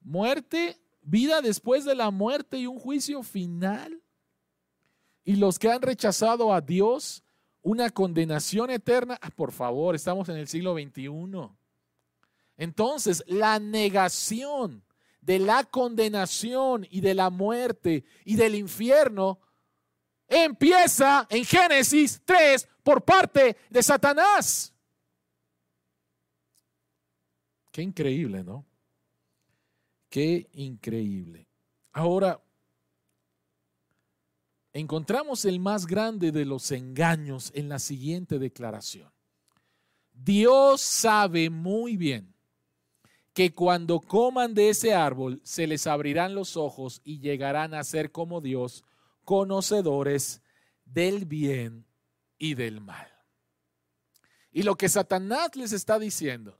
Muerte, 0.00 0.80
vida 1.02 1.42
después 1.42 1.84
de 1.84 1.94
la 1.94 2.10
muerte 2.10 2.56
y 2.56 2.66
un 2.66 2.78
juicio 2.78 3.22
final 3.22 4.02
y 5.22 5.36
los 5.36 5.58
que 5.58 5.70
han 5.70 5.82
rechazado 5.82 6.54
a 6.54 6.62
Dios, 6.62 7.22
una 7.60 7.90
condenación 7.90 8.70
eterna. 8.70 9.18
Ah, 9.20 9.28
por 9.28 9.52
favor, 9.52 9.94
estamos 9.94 10.30
en 10.30 10.38
el 10.38 10.48
siglo 10.48 10.72
XXI. 10.72 11.50
Entonces, 12.56 13.22
la 13.26 13.58
negación 13.58 14.82
de 15.20 15.40
la 15.40 15.64
condenación 15.64 16.86
y 16.88 17.02
de 17.02 17.12
la 17.12 17.28
muerte 17.28 18.06
y 18.24 18.36
del 18.36 18.54
infierno 18.54 19.40
empieza 20.28 21.26
en 21.30 21.44
Génesis 21.44 22.20
3 22.24 22.68
por 22.82 23.02
parte 23.02 23.56
de 23.70 23.82
Satanás. 23.82 24.72
Qué 27.72 27.82
increíble, 27.82 28.42
¿no? 28.42 28.66
Qué 30.08 30.48
increíble. 30.52 31.48
Ahora, 31.92 32.40
encontramos 34.72 35.44
el 35.44 35.60
más 35.60 35.86
grande 35.86 36.32
de 36.32 36.44
los 36.44 36.70
engaños 36.70 37.50
en 37.54 37.68
la 37.68 37.78
siguiente 37.78 38.38
declaración. 38.38 39.10
Dios 40.12 40.80
sabe 40.80 41.50
muy 41.50 41.96
bien 41.96 42.34
que 43.32 43.54
cuando 43.54 44.00
coman 44.00 44.54
de 44.54 44.70
ese 44.70 44.94
árbol 44.94 45.40
se 45.44 45.66
les 45.66 45.86
abrirán 45.86 46.34
los 46.34 46.56
ojos 46.56 47.00
y 47.04 47.20
llegarán 47.20 47.72
a 47.74 47.84
ser 47.84 48.10
como 48.10 48.40
Dios, 48.40 48.84
conocedores 49.28 50.40
del 50.86 51.26
bien 51.26 51.84
y 52.38 52.54
del 52.54 52.80
mal. 52.80 53.12
Y 54.50 54.62
lo 54.62 54.74
que 54.74 54.88
Satanás 54.88 55.54
les 55.54 55.72
está 55.72 55.98
diciendo, 55.98 56.58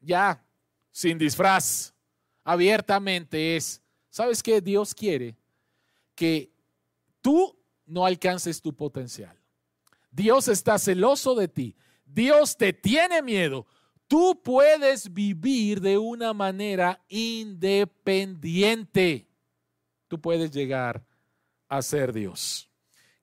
ya 0.00 0.44
sin 0.90 1.16
disfraz, 1.16 1.94
abiertamente 2.42 3.54
es, 3.54 3.80
¿sabes 4.10 4.42
qué? 4.42 4.60
Dios 4.60 4.96
quiere 4.96 5.36
que 6.16 6.50
tú 7.20 7.56
no 7.86 8.04
alcances 8.04 8.60
tu 8.60 8.74
potencial. 8.74 9.38
Dios 10.10 10.48
está 10.48 10.80
celoso 10.80 11.36
de 11.36 11.46
ti. 11.46 11.76
Dios 12.04 12.56
te 12.56 12.72
tiene 12.72 13.22
miedo. 13.22 13.64
Tú 14.08 14.42
puedes 14.42 15.14
vivir 15.14 15.80
de 15.80 15.98
una 15.98 16.32
manera 16.32 17.00
independiente. 17.08 19.28
Tú 20.08 20.20
puedes 20.20 20.50
llegar 20.50 21.06
a 21.68 21.82
ser 21.82 22.12
Dios. 22.12 22.70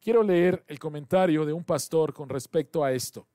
Quiero 0.01 0.23
leer 0.23 0.63
el 0.67 0.79
comentario 0.79 1.45
de 1.45 1.53
un 1.53 1.63
pastor 1.63 2.13
con 2.13 2.27
respecto 2.27 2.83
a 2.83 2.91
esto. 2.91 3.27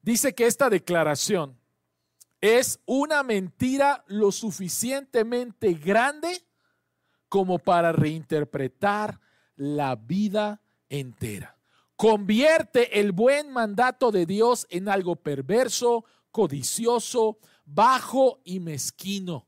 Dice 0.00 0.34
que 0.34 0.46
esta 0.46 0.70
declaración 0.70 1.58
es 2.40 2.80
una 2.86 3.22
mentira 3.22 4.04
lo 4.08 4.32
suficientemente 4.32 5.74
grande 5.74 6.44
como 7.28 7.58
para 7.58 7.92
reinterpretar 7.92 9.20
la 9.56 9.96
vida 9.96 10.60
entera. 10.88 11.56
Convierte 11.96 13.00
el 13.00 13.12
buen 13.12 13.52
mandato 13.52 14.10
de 14.10 14.26
Dios 14.26 14.66
en 14.70 14.88
algo 14.88 15.16
perverso, 15.16 16.04
codicioso, 16.32 17.38
bajo 17.64 18.40
y 18.44 18.58
mezquino. 18.58 19.46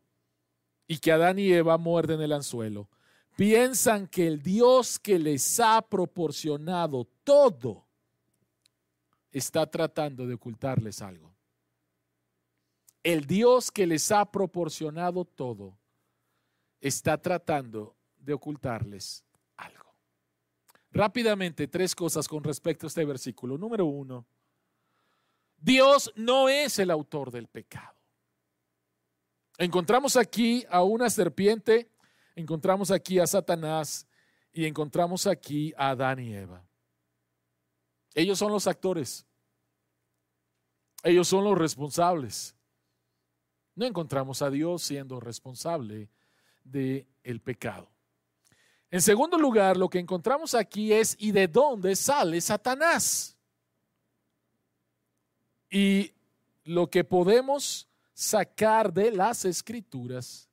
Y 0.86 0.98
que 0.98 1.10
Adán 1.10 1.38
y 1.40 1.52
Eva 1.52 1.78
muerden 1.78 2.20
el 2.20 2.32
anzuelo. 2.32 2.88
Piensan 3.36 4.06
que 4.06 4.26
el 4.26 4.42
Dios 4.42 4.98
que 4.98 5.18
les 5.18 5.58
ha 5.60 5.82
proporcionado 5.82 7.06
todo 7.24 7.84
está 9.32 9.66
tratando 9.66 10.26
de 10.26 10.34
ocultarles 10.34 11.02
algo. 11.02 11.34
El 13.02 13.26
Dios 13.26 13.70
que 13.70 13.86
les 13.86 14.10
ha 14.12 14.24
proporcionado 14.24 15.24
todo 15.24 15.76
está 16.80 17.18
tratando 17.18 17.94
de 18.18 18.32
ocultarles 18.32 19.24
Rápidamente, 20.94 21.66
tres 21.66 21.92
cosas 21.92 22.28
con 22.28 22.44
respecto 22.44 22.86
a 22.86 22.88
este 22.88 23.04
versículo. 23.04 23.58
Número 23.58 23.84
uno, 23.84 24.24
Dios 25.58 26.12
no 26.14 26.48
es 26.48 26.78
el 26.78 26.88
autor 26.88 27.32
del 27.32 27.48
pecado. 27.48 27.96
Encontramos 29.58 30.16
aquí 30.16 30.64
a 30.70 30.84
una 30.84 31.10
serpiente, 31.10 31.90
encontramos 32.34 32.90
aquí 32.90 33.18
a 33.18 33.26
Satanás 33.26 34.06
y 34.52 34.66
encontramos 34.66 35.26
aquí 35.26 35.72
a 35.76 35.90
Adán 35.90 36.20
y 36.20 36.34
Eva. 36.34 36.64
Ellos 38.14 38.38
son 38.38 38.52
los 38.52 38.66
actores. 38.66 39.26
Ellos 41.02 41.28
son 41.28 41.44
los 41.44 41.58
responsables. 41.58 42.54
No 43.74 43.84
encontramos 43.84 44.40
a 44.40 44.50
Dios 44.50 44.82
siendo 44.82 45.20
responsable 45.20 46.08
del 46.62 47.06
el 47.24 47.40
pecado. 47.40 47.90
En 48.90 49.02
segundo 49.02 49.36
lugar, 49.36 49.76
lo 49.76 49.90
que 49.90 49.98
encontramos 49.98 50.54
aquí 50.54 50.92
es 50.92 51.16
¿y 51.18 51.32
de 51.32 51.48
dónde 51.48 51.96
sale 51.96 52.40
Satanás? 52.40 53.36
Y 55.68 56.12
lo 56.62 56.88
que 56.88 57.02
podemos 57.02 57.88
sacar 58.12 58.92
de 58.92 59.10
las 59.10 59.44
escrituras 59.44 60.48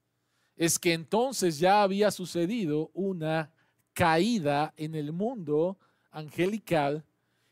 es 0.56 0.78
que 0.78 0.93
entonces 0.93 1.60
ya 1.60 1.82
había 1.82 2.12
sucedido 2.12 2.91
una 2.93 3.52
caída 3.93 4.74
en 4.78 4.95
el 4.95 5.12
mundo 5.12 5.78
angelical 6.12 7.04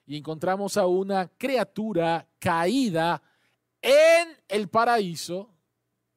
y 0.05 0.17
encontramos 0.17 0.77
a 0.77 0.87
una 0.87 1.27
criatura 1.27 2.27
caída 2.39 3.21
en 3.81 4.29
el 4.47 4.67
paraíso 4.67 5.49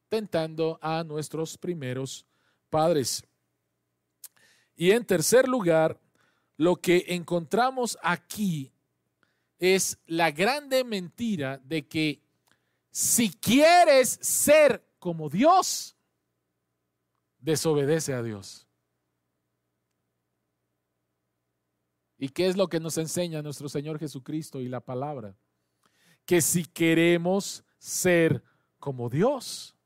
tentando 0.09 0.79
a 0.83 1.05
nuestros 1.05 1.57
primeros 1.57 2.27
padres. 2.69 3.25
Y 4.75 4.91
en 4.91 5.05
tercer 5.05 5.49
lugar, 5.49 5.99
lo 6.57 6.77
que 6.77 7.05
encontramos 7.09 7.99
aquí 8.03 8.73
es 9.59 9.99
la 10.07 10.31
grande 10.31 10.85
mentira 10.85 11.59
de 11.59 11.87
que 11.87 12.21
si 12.91 13.31
quieres 13.31 14.19
ser 14.21 14.85
como 14.99 15.29
Dios, 15.29 15.97
desobedece 17.43 18.15
a 18.15 18.23
Dios. 18.23 18.67
¿Y 22.17 22.29
qué 22.29 22.47
es 22.47 22.57
lo 22.57 22.69
que 22.69 22.81
nos 22.81 22.97
enseña 22.99 23.43
nuestro 23.43 23.69
Señor 23.69 23.99
Jesucristo 23.99 24.61
y 24.61 24.69
la 24.69 24.81
palabra? 24.81 25.37
Que 26.25 26.41
si 26.41 26.65
queremos 26.65 27.65
ser 27.79 28.45
como 28.79 29.11
Dios, 29.11 29.77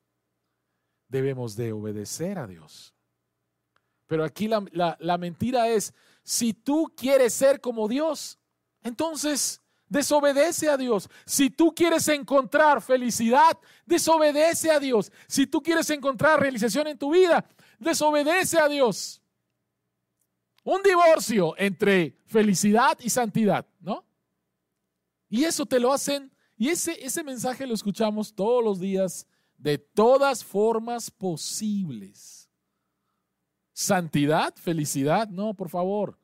debemos 1.09 1.57
de 1.57 1.73
obedecer 1.73 2.39
a 2.39 2.47
Dios. 2.47 2.95
Pero 4.07 4.23
aquí 4.23 4.49
la, 4.49 5.19
mentira 5.19 5.69
es, 5.69 5.95
si 6.23 6.53
tú 6.53 6.93
quieres 6.95 7.33
ser 7.33 7.61
como 7.61 7.89
Dios, 7.89 8.39
entonces 8.83 9.63
desobedece 9.89 10.69
a 10.69 10.77
Dios. 10.77 11.09
Si 11.25 11.51
tú 11.51 11.75
quieres 11.75 12.09
encontrar 12.09 12.83
felicidad, 12.83 13.59
desobedece 13.85 14.71
a 14.71 14.81
Dios. 14.81 15.13
Si 15.27 15.47
tú 15.47 15.63
quieres 15.63 15.89
encontrar 15.91 16.41
realización 16.41 16.89
en 16.89 16.99
tu 16.99 17.13
vida, 17.13 17.45
desobedece 17.79 18.59
a 18.59 18.69
Dios. 18.69 19.23
Un 20.65 20.83
divorcio 20.83 21.55
entre 21.59 22.19
felicidad 22.27 22.99
y 23.01 23.11
santidad, 23.11 23.67
¿no? 23.81 24.05
Y 25.29 25.45
eso 25.45 25.67
te 25.67 25.79
lo 25.79 25.93
hacen, 25.93 26.33
y 26.57 26.69
ese, 26.71 27.05
ese 27.05 27.23
mensaje 27.23 27.67
lo 27.67 27.75
escuchamos 27.75 28.35
todos 28.35 28.65
los 28.65 28.81
días 28.81 29.27
de 29.57 29.79
todas 29.79 30.45
formas 30.45 31.11
posibles. 31.11 32.51
Santidad, 33.73 34.55
felicidad, 34.57 35.29
no, 35.29 35.55
por 35.55 35.69
favor. 35.69 36.19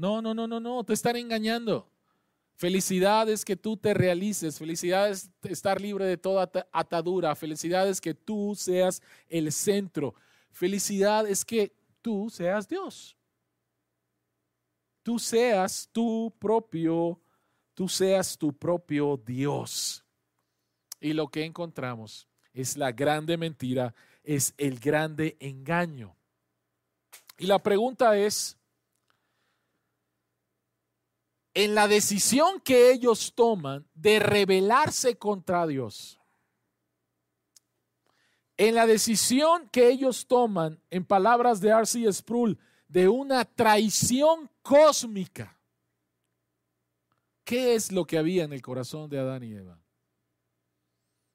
No, 0.00 0.22
no, 0.22 0.32
no, 0.32 0.46
no, 0.46 0.58
no, 0.60 0.82
te 0.82 0.94
están 0.94 1.16
engañando. 1.16 1.86
Felicidad 2.54 3.28
es 3.28 3.44
que 3.44 3.54
tú 3.54 3.76
te 3.76 3.92
realices, 3.92 4.58
felicidad 4.58 5.10
es 5.10 5.28
estar 5.42 5.78
libre 5.78 6.06
de 6.06 6.16
toda 6.16 6.50
atadura, 6.72 7.34
felicidad 7.34 7.86
es 7.86 8.00
que 8.00 8.14
tú 8.14 8.54
seas 8.56 9.02
el 9.28 9.52
centro, 9.52 10.14
felicidad 10.52 11.28
es 11.28 11.44
que 11.44 11.74
tú 12.00 12.30
seas 12.30 12.66
Dios. 12.66 13.14
Tú 15.02 15.18
seas 15.18 15.86
tu 15.92 16.32
propio, 16.38 17.20
tú 17.74 17.86
seas 17.86 18.38
tu 18.38 18.54
propio 18.54 19.18
Dios. 19.18 20.02
Y 20.98 21.12
lo 21.12 21.28
que 21.28 21.44
encontramos 21.44 22.26
es 22.54 22.78
la 22.78 22.90
grande 22.92 23.36
mentira 23.36 23.94
es 24.24 24.54
el 24.56 24.80
grande 24.80 25.36
engaño. 25.40 26.16
Y 27.36 27.46
la 27.46 27.58
pregunta 27.58 28.16
es, 28.16 28.56
en 31.54 31.74
la 31.74 31.88
decisión 31.88 32.60
que 32.60 32.92
ellos 32.92 33.32
toman 33.34 33.86
de 33.94 34.18
rebelarse 34.18 35.18
contra 35.18 35.66
Dios, 35.66 36.20
en 38.56 38.74
la 38.74 38.86
decisión 38.86 39.68
que 39.70 39.88
ellos 39.88 40.26
toman, 40.26 40.82
en 40.90 41.04
palabras 41.04 41.60
de 41.60 41.70
R.C. 41.70 42.12
Sproul, 42.12 42.58
de 42.88 43.08
una 43.08 43.44
traición 43.44 44.50
cósmica, 44.62 45.58
¿qué 47.44 47.74
es 47.74 47.90
lo 47.90 48.04
que 48.04 48.18
había 48.18 48.44
en 48.44 48.52
el 48.52 48.60
corazón 48.60 49.08
de 49.08 49.18
Adán 49.18 49.44
y 49.44 49.54
Eva? 49.54 49.80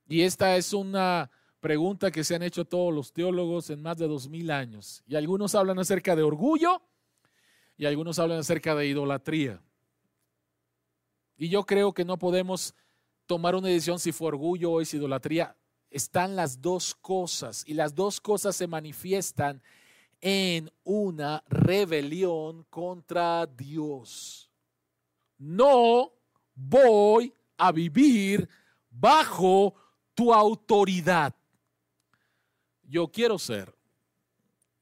Y 0.08 0.22
esta 0.22 0.56
es 0.56 0.72
una 0.72 1.32
pregunta 1.60 2.12
que 2.12 2.24
se 2.24 2.36
han 2.36 2.44
hecho 2.44 2.66
todos 2.66 2.94
los 2.94 3.12
teólogos 3.12 3.72
en 3.72 3.82
más 3.82 3.98
de 3.98 4.08
dos 4.08 4.30
mil 4.30 4.52
años. 4.52 5.04
Y 5.08 5.16
algunos 5.16 5.56
hablan 5.56 5.80
acerca 5.80 6.16
de 6.16 6.22
orgullo 6.22 6.82
y 7.76 7.86
algunos 7.86 8.20
hablan 8.20 8.40
acerca 8.40 8.76
de 8.76 8.86
idolatría. 8.86 9.64
Y 11.38 11.50
yo 11.50 11.64
creo 11.66 11.94
que 11.94 12.06
no 12.06 12.18
podemos 12.18 12.74
tomar 13.26 13.56
una 13.56 13.68
decisión 13.68 14.00
si 14.00 14.12
fue 14.12 14.30
orgullo 14.30 14.72
o 14.72 14.82
es 14.82 14.94
idolatría. 14.94 15.56
Están 15.90 16.36
las 16.36 16.62
dos 16.62 16.96
cosas 16.96 17.64
y 17.68 17.74
las 17.74 17.96
dos 17.96 18.20
cosas 18.22 18.56
se 18.56 18.68
manifiestan 18.68 19.62
en 20.22 20.72
una 20.84 21.44
rebelión 21.48 22.66
contra 22.70 23.46
Dios. 23.46 24.50
no 25.38 26.12
voy 26.56 27.34
a 27.58 27.72
vivir 27.72 28.48
bajo 28.90 29.76
tu 30.14 30.34
autoridad. 30.34 31.36
Yo 32.84 33.12
quiero 33.12 33.38
ser 33.38 33.76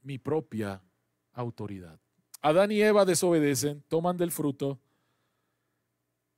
mi 0.02 0.20
propia 0.20 0.82
autoridad. 1.34 2.00
Adán 2.42 2.72
y 2.72 2.82
Eva 2.82 3.06
desobedecen, 3.06 3.84
toman 3.88 4.18
del 4.18 4.32
fruto 4.32 4.80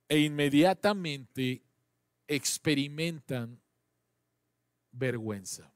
e 0.08 0.20
inmediatamente 0.20 1.62
experimentan 2.26 3.60
vergüenza. 4.92 5.72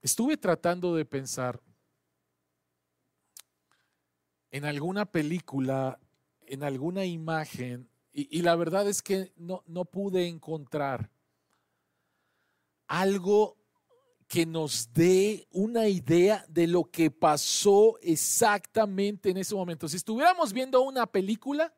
Estuve 0.00 0.36
tratando 0.36 0.94
de 0.94 1.04
pensar 1.04 1.60
en 4.50 4.64
alguna 4.64 5.04
película, 5.04 5.98
en 6.46 6.62
alguna 6.62 7.04
imagen, 7.04 7.90
y, 8.12 8.42
la 8.42 8.56
verdad 8.56 8.88
es 8.88 9.00
que 9.00 9.32
no, 9.36 9.62
no 9.66 9.84
pude 9.84 10.26
encontrar 10.26 11.08
algo 12.88 13.56
que 14.28 14.44
nos 14.44 14.92
dé 14.92 15.48
una 15.52 15.88
idea 15.88 16.44
de 16.48 16.66
lo 16.66 16.84
que 16.84 17.10
pasó 17.10 17.98
exactamente 18.02 19.30
en 19.30 19.38
ese 19.38 19.54
momento. 19.54 19.88
Si 19.88 19.96
estuviéramos 19.96 20.52
viendo 20.52 20.82
una 20.82 21.06
película 21.06 21.74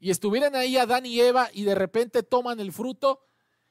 y 0.00 0.10
estuvieran 0.10 0.56
ahí 0.56 0.78
Adán 0.78 1.04
y 1.04 1.20
Eva 1.20 1.50
y 1.52 1.64
de 1.64 1.74
repente 1.74 2.22
toman 2.22 2.58
el 2.58 2.72
fruto, 2.72 3.26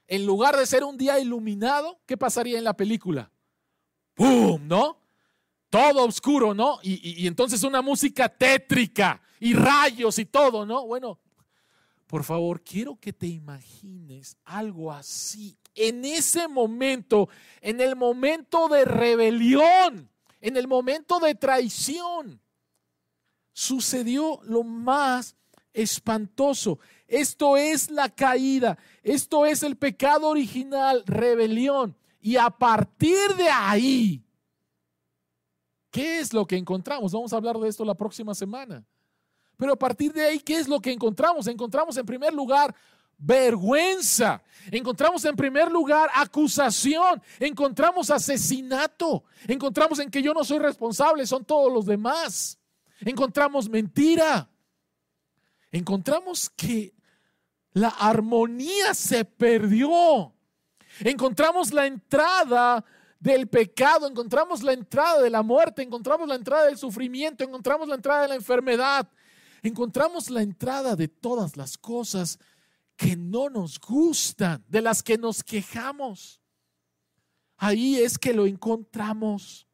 en 0.07 0.27
lugar 0.27 0.55
de 0.55 0.67
ser 0.67 0.83
un 0.83 0.95
día 0.95 1.19
iluminado, 1.19 2.01
¿qué 2.05 2.15
pasaría 2.15 2.59
en 2.59 2.63
la 2.63 2.77
película? 2.77 3.31
¡Pum! 4.13 4.61
¿No? 4.67 4.99
Todo 5.71 6.05
oscuro, 6.05 6.53
¿no? 6.53 6.77
Y, 6.83 7.23
y 7.23 7.25
entonces 7.25 7.63
una 7.63 7.81
música 7.81 8.29
tétrica 8.29 9.19
y 9.39 9.55
rayos 9.55 10.19
y 10.19 10.25
todo, 10.25 10.67
¿no? 10.67 10.85
Bueno, 10.85 11.19
por 12.05 12.23
favor, 12.23 12.61
quiero 12.61 12.95
que 12.95 13.11
te 13.11 13.25
imagines 13.25 14.37
algo 14.43 14.91
así 14.91 15.57
en 15.75 16.05
ese 16.05 16.47
momento, 16.47 17.29
en 17.61 17.81
el 17.81 17.95
momento 17.95 18.67
de 18.67 18.85
rebelión, 18.85 20.09
en 20.41 20.57
el 20.57 20.67
momento 20.67 21.19
de 21.19 21.35
traición, 21.35 22.41
sucedió 23.53 24.39
lo 24.43 24.63
más 24.63 25.35
espantoso. 25.73 26.79
Esto 27.07 27.57
es 27.57 27.89
la 27.89 28.09
caída, 28.09 28.77
esto 29.01 29.45
es 29.45 29.63
el 29.63 29.77
pecado 29.77 30.29
original, 30.29 31.03
rebelión. 31.05 31.95
Y 32.19 32.37
a 32.37 32.49
partir 32.49 33.35
de 33.37 33.49
ahí, 33.49 34.23
¿qué 35.91 36.19
es 36.19 36.33
lo 36.33 36.45
que 36.45 36.55
encontramos? 36.55 37.11
Vamos 37.11 37.33
a 37.33 37.37
hablar 37.37 37.57
de 37.57 37.69
esto 37.69 37.83
la 37.83 37.95
próxima 37.95 38.33
semana. 38.33 38.85
Pero 39.57 39.73
a 39.73 39.79
partir 39.79 40.11
de 40.13 40.23
ahí, 40.23 40.39
¿qué 40.39 40.57
es 40.57 40.67
lo 40.67 40.79
que 40.79 40.91
encontramos? 40.91 41.47
Encontramos 41.47 41.95
en 41.97 42.05
primer 42.05 42.33
lugar 42.33 42.73
vergüenza. 43.23 44.41
Encontramos 44.71 45.25
en 45.25 45.35
primer 45.35 45.71
lugar 45.71 46.09
acusación, 46.13 47.21
encontramos 47.39 48.09
asesinato, 48.09 49.23
encontramos 49.47 49.99
en 49.99 50.09
que 50.09 50.21
yo 50.21 50.33
no 50.33 50.43
soy 50.43 50.59
responsable, 50.59 51.25
son 51.25 51.43
todos 51.43 51.71
los 51.71 51.85
demás. 51.85 52.57
Encontramos 53.01 53.69
mentira. 53.69 54.49
Encontramos 55.71 56.49
que 56.49 56.93
la 57.73 57.89
armonía 57.89 58.93
se 58.93 59.25
perdió. 59.25 60.33
Encontramos 60.99 61.73
la 61.73 61.87
entrada 61.87 62.85
del 63.19 63.47
pecado, 63.47 64.07
encontramos 64.07 64.61
la 64.63 64.73
entrada 64.73 65.21
de 65.21 65.29
la 65.29 65.41
muerte, 65.41 65.81
encontramos 65.81 66.27
la 66.27 66.35
entrada 66.35 66.65
del 66.65 66.77
sufrimiento, 66.77 67.43
encontramos 67.43 67.87
la 67.87 67.95
entrada 67.95 68.23
de 68.23 68.27
la 68.27 68.35
enfermedad, 68.35 69.07
encontramos 69.63 70.29
la 70.29 70.41
entrada 70.41 70.95
de 70.95 71.07
todas 71.07 71.57
las 71.57 71.77
cosas 71.77 72.37
que 72.95 73.15
no 73.15 73.49
nos 73.49 73.79
gustan, 73.79 74.63
de 74.67 74.81
las 74.81 75.01
que 75.03 75.17
nos 75.17 75.43
quejamos. 75.43 76.41
Ahí 77.57 77.95
es 77.95 78.17
que 78.17 78.33
lo 78.33 78.45
encontramos. 78.45 79.67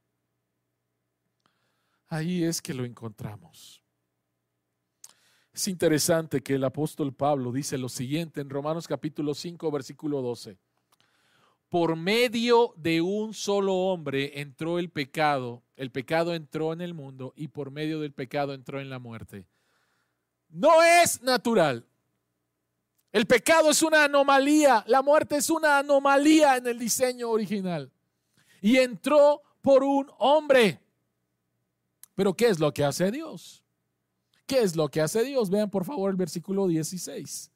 Ahí 2.07 2.43
es 2.43 2.61
que 2.61 2.73
lo 2.73 2.85
encontramos. 2.85 3.83
Es 5.53 5.67
interesante 5.67 6.41
que 6.41 6.55
el 6.55 6.63
apóstol 6.63 7.13
Pablo 7.13 7.51
dice 7.51 7.77
lo 7.77 7.89
siguiente 7.89 8.41
en 8.41 8.49
Romanos 8.49 8.87
capítulo 8.87 9.33
5, 9.33 9.71
versículo 9.71 10.21
12. 10.21 10.57
Por 11.67 11.95
medio 11.95 12.73
de 12.77 13.01
un 13.01 13.33
solo 13.33 13.75
hombre 13.75 14.39
entró 14.39 14.79
el 14.79 14.89
pecado, 14.89 15.61
el 15.75 15.91
pecado 15.91 16.33
entró 16.33 16.73
en 16.73 16.81
el 16.81 16.93
mundo 16.93 17.33
y 17.35 17.49
por 17.49 17.71
medio 17.71 17.99
del 17.99 18.13
pecado 18.13 18.53
entró 18.53 18.79
en 18.79 18.89
la 18.89 18.99
muerte. 18.99 19.45
No 20.47 20.81
es 20.81 21.21
natural, 21.21 21.85
el 23.11 23.25
pecado 23.25 23.71
es 23.71 23.81
una 23.81 24.03
anomalía, 24.03 24.83
la 24.87 25.01
muerte 25.01 25.37
es 25.37 25.49
una 25.49 25.79
anomalía 25.79 26.57
en 26.57 26.67
el 26.67 26.77
diseño 26.77 27.29
original. 27.29 27.91
Y 28.61 28.77
entró 28.77 29.41
por 29.61 29.83
un 29.83 30.11
hombre. 30.17 30.79
Pero 32.13 32.33
¿qué 32.33 32.47
es 32.47 32.59
lo 32.59 32.73
que 32.73 32.83
hace 32.83 33.11
Dios? 33.11 33.63
¿Qué 34.45 34.61
es 34.61 34.75
lo 34.75 34.89
que 34.89 35.01
hace 35.01 35.23
Dios? 35.23 35.49
Vean 35.49 35.69
por 35.69 35.85
favor 35.85 36.09
el 36.09 36.17
versículo 36.17 36.67
16. 36.67 37.51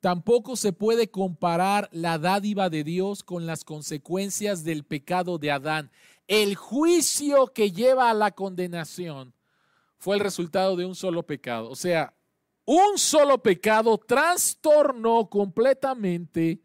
Tampoco 0.00 0.56
se 0.56 0.72
puede 0.72 1.10
comparar 1.10 1.88
la 1.92 2.18
dádiva 2.18 2.68
de 2.68 2.84
Dios 2.84 3.22
con 3.22 3.46
las 3.46 3.64
consecuencias 3.64 4.62
del 4.62 4.84
pecado 4.84 5.38
de 5.38 5.50
Adán. 5.50 5.90
El 6.26 6.54
juicio 6.54 7.48
que 7.48 7.72
lleva 7.72 8.10
a 8.10 8.14
la 8.14 8.30
condenación 8.30 9.32
fue 9.98 10.16
el 10.16 10.20
resultado 10.20 10.76
de 10.76 10.84
un 10.84 10.94
solo 10.94 11.22
pecado. 11.24 11.70
O 11.70 11.76
sea, 11.76 12.15
un 12.66 12.98
solo 12.98 13.42
pecado 13.42 13.96
trastornó 13.96 15.30
completamente 15.30 16.60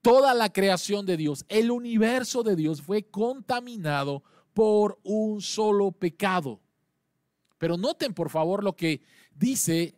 toda 0.00 0.32
la 0.32 0.50
creación 0.50 1.04
de 1.04 1.16
Dios. 1.16 1.44
El 1.48 1.70
universo 1.70 2.42
de 2.42 2.56
Dios 2.56 2.80
fue 2.80 3.02
contaminado 3.02 4.22
por 4.54 4.98
un 5.02 5.42
solo 5.42 5.92
pecado. 5.92 6.60
Pero 7.58 7.76
noten 7.76 8.14
por 8.14 8.30
favor 8.30 8.62
lo 8.62 8.74
que 8.74 9.02
dice 9.34 9.94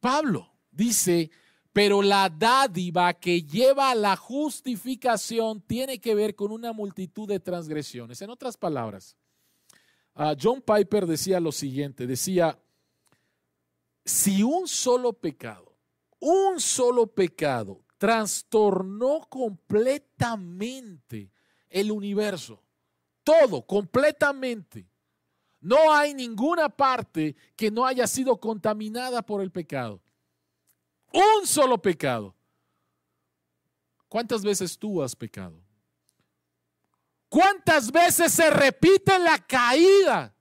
Pablo. 0.00 0.52
Dice, 0.70 1.30
pero 1.72 2.02
la 2.02 2.28
dádiva 2.28 3.14
que 3.14 3.42
lleva 3.42 3.90
a 3.90 3.94
la 3.94 4.16
justificación 4.16 5.62
tiene 5.62 5.98
que 5.98 6.14
ver 6.14 6.34
con 6.34 6.52
una 6.52 6.72
multitud 6.72 7.26
de 7.26 7.40
transgresiones. 7.40 8.20
En 8.22 8.30
otras 8.30 8.56
palabras, 8.56 9.16
ah, 10.14 10.34
John 10.40 10.62
Piper 10.62 11.06
decía 11.06 11.40
lo 11.40 11.52
siguiente, 11.52 12.06
decía, 12.06 12.58
si 14.04 14.42
un 14.42 14.66
solo 14.66 15.12
pecado, 15.12 15.76
un 16.18 16.60
solo 16.60 17.06
pecado 17.06 17.84
trastornó 17.98 19.20
completamente 19.28 21.30
el 21.68 21.92
universo, 21.92 22.62
todo, 23.22 23.66
completamente, 23.66 24.90
no 25.60 25.92
hay 25.92 26.14
ninguna 26.14 26.68
parte 26.68 27.36
que 27.54 27.70
no 27.70 27.84
haya 27.84 28.06
sido 28.06 28.40
contaminada 28.40 29.22
por 29.22 29.42
el 29.42 29.50
pecado. 29.50 30.00
Un 31.12 31.46
solo 31.46 31.80
pecado. 31.80 32.34
¿Cuántas 34.08 34.42
veces 34.42 34.78
tú 34.78 35.02
has 35.02 35.14
pecado? 35.14 35.62
¿Cuántas 37.28 37.92
veces 37.92 38.32
se 38.32 38.50
repite 38.50 39.18
la 39.18 39.38
caída 39.38 40.34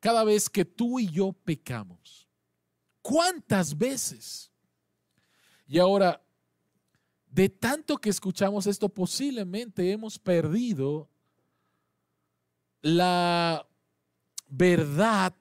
cada 0.00 0.24
vez 0.24 0.50
que 0.50 0.64
tú 0.64 0.98
y 0.98 1.08
yo 1.08 1.32
pecamos? 1.32 2.27
¿Cuántas 3.08 3.78
veces? 3.78 4.52
Y 5.66 5.78
ahora, 5.78 6.22
de 7.30 7.48
tanto 7.48 7.96
que 7.96 8.10
escuchamos 8.10 8.66
esto, 8.66 8.86
posiblemente 8.86 9.90
hemos 9.90 10.18
perdido 10.18 11.08
la 12.82 13.66
verdad 14.46 15.34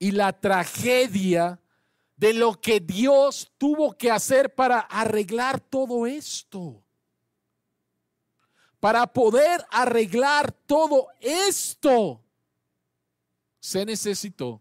y 0.00 0.10
la 0.10 0.32
tragedia 0.32 1.60
de 2.16 2.34
lo 2.34 2.60
que 2.60 2.80
Dios 2.80 3.52
tuvo 3.56 3.96
que 3.96 4.10
hacer 4.10 4.52
para 4.52 4.80
arreglar 4.80 5.60
todo 5.60 6.08
esto. 6.08 6.82
Para 8.80 9.06
poder 9.06 9.64
arreglar 9.70 10.50
todo 10.66 11.06
esto, 11.20 12.20
se 13.60 13.86
necesitó 13.86 14.60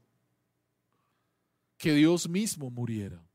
que 1.79 1.93
Dios 1.93 2.27
mismo 2.27 2.69
muriera. 2.69 3.25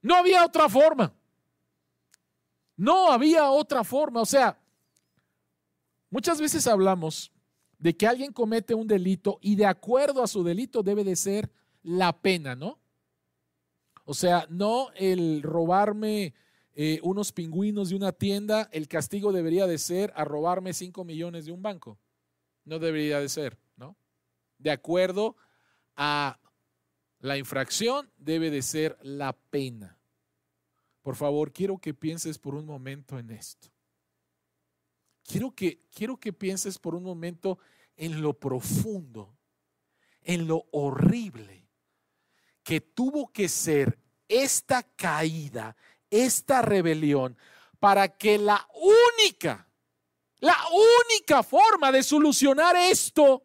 No 0.00 0.16
había 0.16 0.44
otra 0.44 0.68
forma. 0.70 1.12
No 2.76 3.12
había 3.12 3.50
otra 3.50 3.84
forma. 3.84 4.22
O 4.22 4.26
sea, 4.26 4.58
muchas 6.10 6.40
veces 6.40 6.66
hablamos 6.66 7.30
de 7.78 7.94
que 7.94 8.06
alguien 8.06 8.32
comete 8.32 8.74
un 8.74 8.88
delito 8.88 9.38
y 9.42 9.54
de 9.54 9.66
acuerdo 9.66 10.22
a 10.22 10.26
su 10.26 10.42
delito 10.42 10.82
debe 10.82 11.04
de 11.04 11.14
ser 11.14 11.50
la 11.82 12.18
pena, 12.20 12.56
¿no? 12.56 12.78
O 14.06 14.14
sea, 14.14 14.46
no 14.48 14.88
el 14.94 15.42
robarme 15.42 16.32
eh, 16.74 17.00
unos 17.02 17.32
pingüinos 17.32 17.90
de 17.90 17.96
una 17.96 18.12
tienda, 18.12 18.70
el 18.72 18.88
castigo 18.88 19.30
debería 19.30 19.66
de 19.66 19.76
ser 19.76 20.10
a 20.16 20.24
robarme 20.24 20.72
cinco 20.72 21.04
millones 21.04 21.44
de 21.44 21.52
un 21.52 21.60
banco. 21.60 21.98
No 22.64 22.78
debería 22.78 23.20
de 23.20 23.28
ser. 23.28 23.58
De 24.58 24.70
acuerdo 24.70 25.36
a 25.96 26.38
la 27.20 27.36
infracción, 27.36 28.10
debe 28.16 28.50
de 28.50 28.62
ser 28.62 28.98
la 29.02 29.32
pena. 29.32 29.98
Por 31.02 31.16
favor, 31.16 31.52
quiero 31.52 31.78
que 31.78 31.94
pienses 31.94 32.38
por 32.38 32.54
un 32.54 32.66
momento 32.66 33.18
en 33.18 33.30
esto. 33.30 33.68
Quiero 35.24 35.52
que, 35.52 35.82
quiero 35.94 36.18
que 36.18 36.32
pienses 36.32 36.78
por 36.78 36.94
un 36.94 37.02
momento 37.02 37.58
en 37.96 38.22
lo 38.22 38.34
profundo, 38.34 39.36
en 40.22 40.46
lo 40.46 40.66
horrible 40.72 41.68
que 42.68 42.82
tuvo 42.82 43.32
que 43.32 43.48
ser 43.48 43.98
esta 44.28 44.82
caída, 44.82 45.74
esta 46.10 46.60
rebelión, 46.60 47.34
para 47.80 48.16
que 48.16 48.36
la 48.36 48.68
única, 48.74 49.66
la 50.40 50.56
única 51.08 51.42
forma 51.42 51.90
de 51.90 52.02
solucionar 52.02 52.76
esto, 52.76 53.42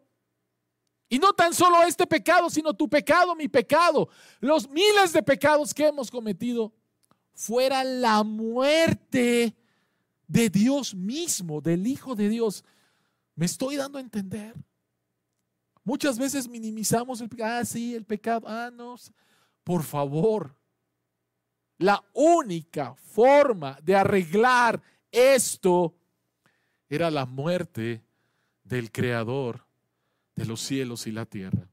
y 1.14 1.20
no 1.20 1.32
tan 1.32 1.54
solo 1.54 1.84
este 1.84 2.08
pecado, 2.08 2.50
sino 2.50 2.74
tu 2.74 2.90
pecado, 2.90 3.36
mi 3.36 3.48
pecado, 3.48 4.10
los 4.40 4.68
miles 4.68 5.14
de 5.14 5.22
pecados 5.22 5.72
que 5.72 5.86
hemos 5.86 6.10
cometido, 6.10 6.74
fuera 7.36 7.84
la 7.84 8.24
muerte 8.24 9.56
de 10.28 10.50
Dios 10.50 10.96
mismo, 10.96 11.62
del 11.62 11.86
Hijo 11.86 12.16
de 12.16 12.30
Dios. 12.30 12.66
¿Me 13.36 13.46
estoy 13.46 13.76
dando 13.76 14.00
a 14.00 14.02
entender? 14.02 14.56
Muchas 15.84 16.18
veces 16.18 16.48
minimizamos 16.48 17.22
el 17.22 17.30
pecado. 17.30 17.60
Ah, 17.60 17.64
sí, 17.64 17.94
el 17.94 18.06
pecado. 18.06 18.48
Ah, 18.48 18.72
no. 18.74 18.96
Por 19.64 19.84
favor. 19.84 20.58
La 21.78 22.04
única 22.14 22.96
forma 22.96 23.78
de 23.84 23.96
arreglar 23.96 24.82
esto 25.12 25.94
era 26.90 27.12
la 27.12 27.28
muerte 27.28 28.04
del 28.64 28.92
Creador 28.92 29.73
de 30.36 30.46
los 30.46 30.62
cielos 30.62 31.08
y 31.08 31.12
la 31.12 31.26
tierra. 31.26 31.68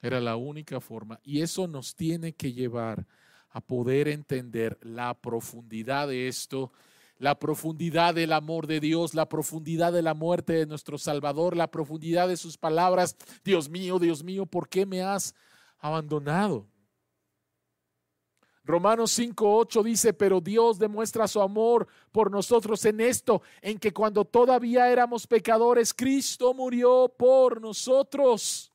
Era 0.00 0.20
la 0.20 0.36
única 0.36 0.80
forma. 0.80 1.20
Y 1.22 1.42
eso 1.42 1.68
nos 1.68 1.94
tiene 1.94 2.32
que 2.32 2.52
llevar 2.52 3.06
a 3.50 3.60
poder 3.60 4.08
entender 4.08 4.78
la 4.82 5.14
profundidad 5.14 6.08
de 6.08 6.26
esto, 6.26 6.72
la 7.18 7.38
profundidad 7.38 8.14
del 8.14 8.32
amor 8.32 8.66
de 8.66 8.80
Dios, 8.80 9.14
la 9.14 9.28
profundidad 9.28 9.92
de 9.92 10.02
la 10.02 10.14
muerte 10.14 10.54
de 10.54 10.66
nuestro 10.66 10.98
Salvador, 10.98 11.56
la 11.56 11.70
profundidad 11.70 12.26
de 12.26 12.36
sus 12.36 12.58
palabras. 12.58 13.16
Dios 13.44 13.68
mío, 13.68 13.98
Dios 14.00 14.24
mío, 14.24 14.46
¿por 14.46 14.68
qué 14.68 14.86
me 14.86 15.02
has 15.02 15.34
abandonado? 15.78 16.66
Romanos 18.64 19.18
5:8 19.18 19.82
dice, 19.82 20.12
pero 20.12 20.40
Dios 20.40 20.78
demuestra 20.78 21.26
su 21.26 21.40
amor 21.40 21.88
por 22.12 22.30
nosotros 22.30 22.84
en 22.84 23.00
esto, 23.00 23.42
en 23.60 23.78
que 23.78 23.92
cuando 23.92 24.24
todavía 24.24 24.90
éramos 24.90 25.26
pecadores, 25.26 25.92
Cristo 25.92 26.54
murió 26.54 27.12
por 27.16 27.60
nosotros. 27.60 28.68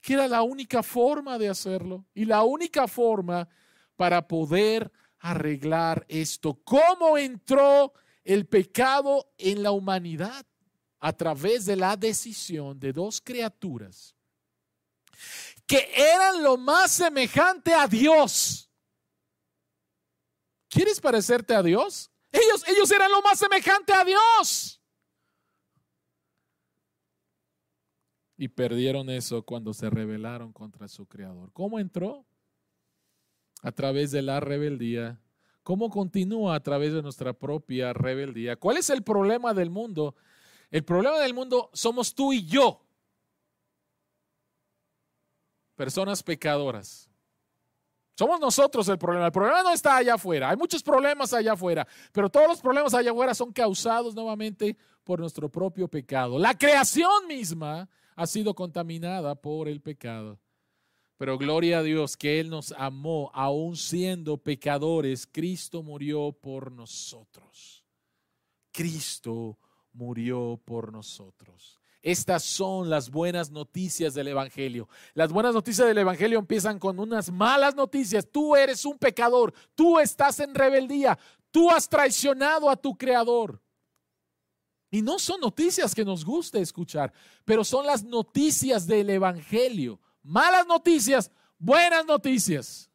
que 0.00 0.14
era 0.14 0.26
la 0.26 0.40
única 0.40 0.82
forma 0.82 1.36
de 1.36 1.50
hacerlo 1.50 2.06
y 2.14 2.24
la 2.24 2.42
única 2.42 2.88
forma 2.88 3.46
para 3.94 4.26
poder 4.26 4.90
arreglar 5.18 6.06
esto. 6.08 6.58
¿Cómo 6.64 7.18
entró 7.18 7.92
el 8.24 8.46
pecado 8.46 9.30
en 9.36 9.62
la 9.62 9.70
humanidad? 9.70 10.46
A 11.00 11.12
través 11.12 11.66
de 11.66 11.76
la 11.76 11.94
decisión 11.94 12.80
de 12.80 12.94
dos 12.94 13.20
criaturas 13.20 14.14
que 15.68 15.86
eran 15.94 16.42
lo 16.42 16.56
más 16.56 16.90
semejante 16.90 17.74
a 17.74 17.86
Dios. 17.86 18.70
¿Quieres 20.70 20.98
parecerte 20.98 21.54
a 21.54 21.62
Dios? 21.62 22.10
Ellos, 22.32 22.66
ellos 22.66 22.90
eran 22.90 23.10
lo 23.12 23.20
más 23.20 23.38
semejante 23.38 23.92
a 23.92 24.02
Dios. 24.02 24.82
Y 28.38 28.48
perdieron 28.48 29.10
eso 29.10 29.42
cuando 29.42 29.74
se 29.74 29.90
rebelaron 29.90 30.54
contra 30.54 30.88
su 30.88 31.06
creador. 31.06 31.52
¿Cómo 31.52 31.78
entró? 31.78 32.24
A 33.62 33.70
través 33.70 34.10
de 34.10 34.22
la 34.22 34.40
rebeldía. 34.40 35.20
¿Cómo 35.62 35.90
continúa 35.90 36.54
a 36.54 36.62
través 36.62 36.94
de 36.94 37.02
nuestra 37.02 37.34
propia 37.34 37.92
rebeldía? 37.92 38.56
¿Cuál 38.56 38.78
es 38.78 38.88
el 38.88 39.02
problema 39.02 39.52
del 39.52 39.68
mundo? 39.68 40.16
El 40.70 40.82
problema 40.82 41.18
del 41.18 41.34
mundo 41.34 41.68
somos 41.74 42.14
tú 42.14 42.32
y 42.32 42.46
yo. 42.46 42.87
Personas 45.78 46.24
pecadoras. 46.24 47.08
Somos 48.16 48.40
nosotros 48.40 48.88
el 48.88 48.98
problema. 48.98 49.26
El 49.26 49.32
problema 49.32 49.62
no 49.62 49.72
está 49.72 49.96
allá 49.96 50.14
afuera. 50.14 50.50
Hay 50.50 50.56
muchos 50.56 50.82
problemas 50.82 51.32
allá 51.32 51.52
afuera, 51.52 51.86
pero 52.10 52.28
todos 52.28 52.48
los 52.48 52.60
problemas 52.60 52.94
allá 52.94 53.12
afuera 53.12 53.32
son 53.32 53.52
causados 53.52 54.12
nuevamente 54.12 54.76
por 55.04 55.20
nuestro 55.20 55.48
propio 55.48 55.86
pecado. 55.86 56.36
La 56.36 56.58
creación 56.58 57.28
misma 57.28 57.88
ha 58.16 58.26
sido 58.26 58.54
contaminada 58.54 59.36
por 59.36 59.68
el 59.68 59.80
pecado. 59.80 60.40
Pero 61.16 61.38
gloria 61.38 61.78
a 61.78 61.82
Dios 61.84 62.16
que 62.16 62.40
Él 62.40 62.50
nos 62.50 62.72
amó, 62.72 63.30
aún 63.32 63.76
siendo 63.76 64.36
pecadores, 64.36 65.28
Cristo 65.30 65.84
murió 65.84 66.32
por 66.32 66.72
nosotros. 66.72 67.84
Cristo 68.72 69.60
murió 69.92 70.60
por 70.64 70.92
nosotros. 70.92 71.77
Estas 72.02 72.44
son 72.44 72.88
las 72.88 73.10
buenas 73.10 73.50
noticias 73.50 74.14
del 74.14 74.28
Evangelio. 74.28 74.88
Las 75.14 75.32
buenas 75.32 75.52
noticias 75.52 75.86
del 75.86 75.98
Evangelio 75.98 76.38
empiezan 76.38 76.78
con 76.78 76.98
unas 77.00 77.30
malas 77.30 77.74
noticias. 77.74 78.28
Tú 78.30 78.54
eres 78.54 78.84
un 78.84 78.98
pecador, 78.98 79.52
tú 79.74 79.98
estás 79.98 80.38
en 80.40 80.54
rebeldía, 80.54 81.18
tú 81.50 81.70
has 81.70 81.88
traicionado 81.88 82.70
a 82.70 82.76
tu 82.76 82.96
Creador. 82.96 83.60
Y 84.90 85.02
no 85.02 85.18
son 85.18 85.40
noticias 85.40 85.94
que 85.94 86.04
nos 86.04 86.24
guste 86.24 86.60
escuchar, 86.60 87.12
pero 87.44 87.64
son 87.64 87.84
las 87.84 88.04
noticias 88.04 88.86
del 88.86 89.10
Evangelio. 89.10 90.00
Malas 90.22 90.66
noticias, 90.66 91.30
buenas 91.58 92.06
noticias. 92.06 92.90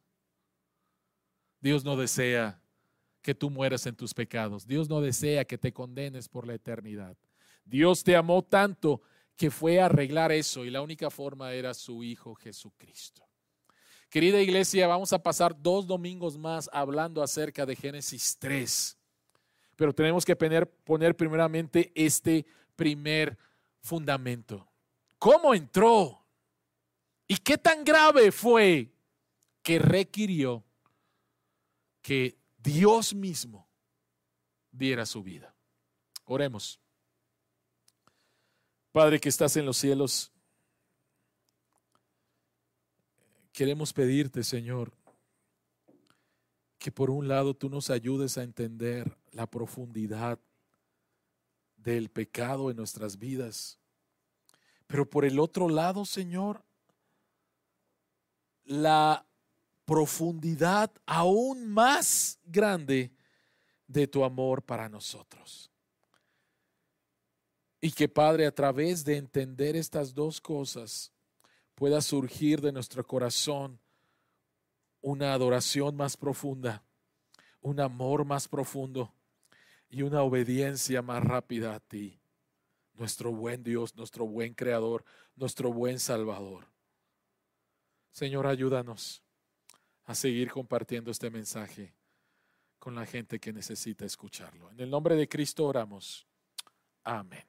Dios 1.60 1.84
no 1.84 1.96
desea 1.96 2.60
que 3.22 3.36
tú 3.36 3.50
mueras 3.50 3.86
en 3.86 3.96
tus 3.96 4.14
pecados. 4.14 4.66
Dios 4.66 4.90
no 4.90 5.02
desea 5.02 5.46
que 5.46 5.58
te 5.58 5.72
condenes 5.72 6.28
por 6.28 6.48
la 6.48 6.56
eternidad. 6.56 7.16
Dios 7.66 8.04
te 8.04 8.16
amó 8.16 8.44
tanto 8.44 9.02
que 9.36 9.50
fue 9.50 9.80
a 9.80 9.86
arreglar 9.86 10.32
eso 10.32 10.66
y 10.66 10.70
la 10.70 10.82
única 10.82 11.10
forma 11.10 11.54
era 11.54 11.74
su 11.74 12.04
Hijo 12.04 12.36
Jesucristo. 12.36 13.24
Querida 14.10 14.40
iglesia, 14.42 14.88
vamos 14.88 15.12
a 15.12 15.24
pasar 15.24 15.60
dos 15.60 15.88
domingos 15.88 16.38
más 16.38 16.70
hablando 16.72 17.24
acerca 17.24 17.66
de 17.66 17.76
Génesis 17.76 18.38
3 18.40 18.98
pero 19.76 19.94
tenemos 19.94 20.26
que 20.26 20.36
poner, 20.36 20.70
poner 20.70 21.16
primeramente 21.16 21.92
este 21.96 22.46
primer 22.76 23.38
fundamento. 23.82 24.68
¿Cómo 25.18 25.54
entró? 25.54 26.26
¿Y 27.28 27.38
qué 27.38 27.58
tan 27.58 27.84
grave 27.84 28.32
fue 28.32 28.94
que 29.62 29.80
requirió 29.80 30.64
que 32.02 32.38
Dios 32.58 33.14
mismo 33.14 33.68
diera 34.72 35.06
su 35.06 35.24
vida? 35.24 35.54
Oremos. 36.26 36.80
Padre 38.94 39.20
que 39.20 39.30
estás 39.30 39.58
en 39.58 39.66
los 39.66 39.78
cielos, 39.78 40.32
queremos 43.52 43.92
pedirte, 43.92 44.44
Señor, 44.44 44.94
que 46.78 46.92
por 46.92 47.10
un 47.10 47.28
lado 47.28 47.56
tú 47.56 47.72
nos 47.72 47.90
ayudes 47.90 48.38
a 48.38 48.44
entender 48.44 49.18
la 49.32 49.48
profundidad 49.48 50.38
del 51.76 52.12
pecado 52.12 52.70
en 52.70 52.78
nuestras 52.78 53.18
vidas. 53.18 53.80
Pero 54.86 55.10
por 55.10 55.26
el 55.26 55.40
otro 55.40 55.70
lado, 55.70 56.06
Señor, 56.06 56.64
la 58.64 59.26
profundidad 59.86 60.92
aún 61.08 61.68
más 61.68 62.38
grande 62.44 63.12
de 63.88 64.06
tu 64.06 64.24
amor 64.24 64.62
para 64.62 64.88
nosotros. 64.88 65.73
Y 67.84 67.92
que 67.92 68.08
Padre, 68.08 68.46
a 68.46 68.56
través 68.56 69.04
de 69.04 69.18
entender 69.18 69.76
estas 69.76 70.14
dos 70.16 70.40
cosas, 70.40 71.12
pueda 71.76 72.00
surgir 72.00 72.62
de 72.62 72.72
nuestro 72.72 73.06
corazón 73.06 73.78
una 75.02 75.34
adoración 75.34 75.98
más 75.98 76.16
profunda, 76.16 76.82
un 77.60 77.82
amor 77.82 78.24
más 78.24 78.48
profundo 78.48 79.14
y 79.90 80.02
una 80.04 80.22
obediencia 80.22 81.02
más 81.02 81.26
rápida 81.26 81.76
a 81.76 81.82
ti, 81.82 82.22
nuestro 82.94 83.34
buen 83.34 83.66
Dios, 83.66 83.98
nuestro 83.98 84.26
buen 84.26 84.54
Creador, 84.54 85.04
nuestro 85.36 85.74
buen 85.74 86.00
Salvador. 86.00 86.70
Señor, 88.14 88.48
ayúdanos 88.48 89.22
a 90.06 90.16
seguir 90.16 90.50
compartiendo 90.52 91.12
este 91.12 91.30
mensaje 91.30 91.94
con 92.80 92.96
la 92.96 93.06
gente 93.06 93.42
que 93.42 93.52
necesita 93.52 94.06
escucharlo. 94.06 94.72
En 94.72 94.80
el 94.80 94.90
nombre 94.90 95.18
de 95.18 95.28
Cristo 95.28 95.66
oramos. 95.66 96.26
Amén. 97.04 97.44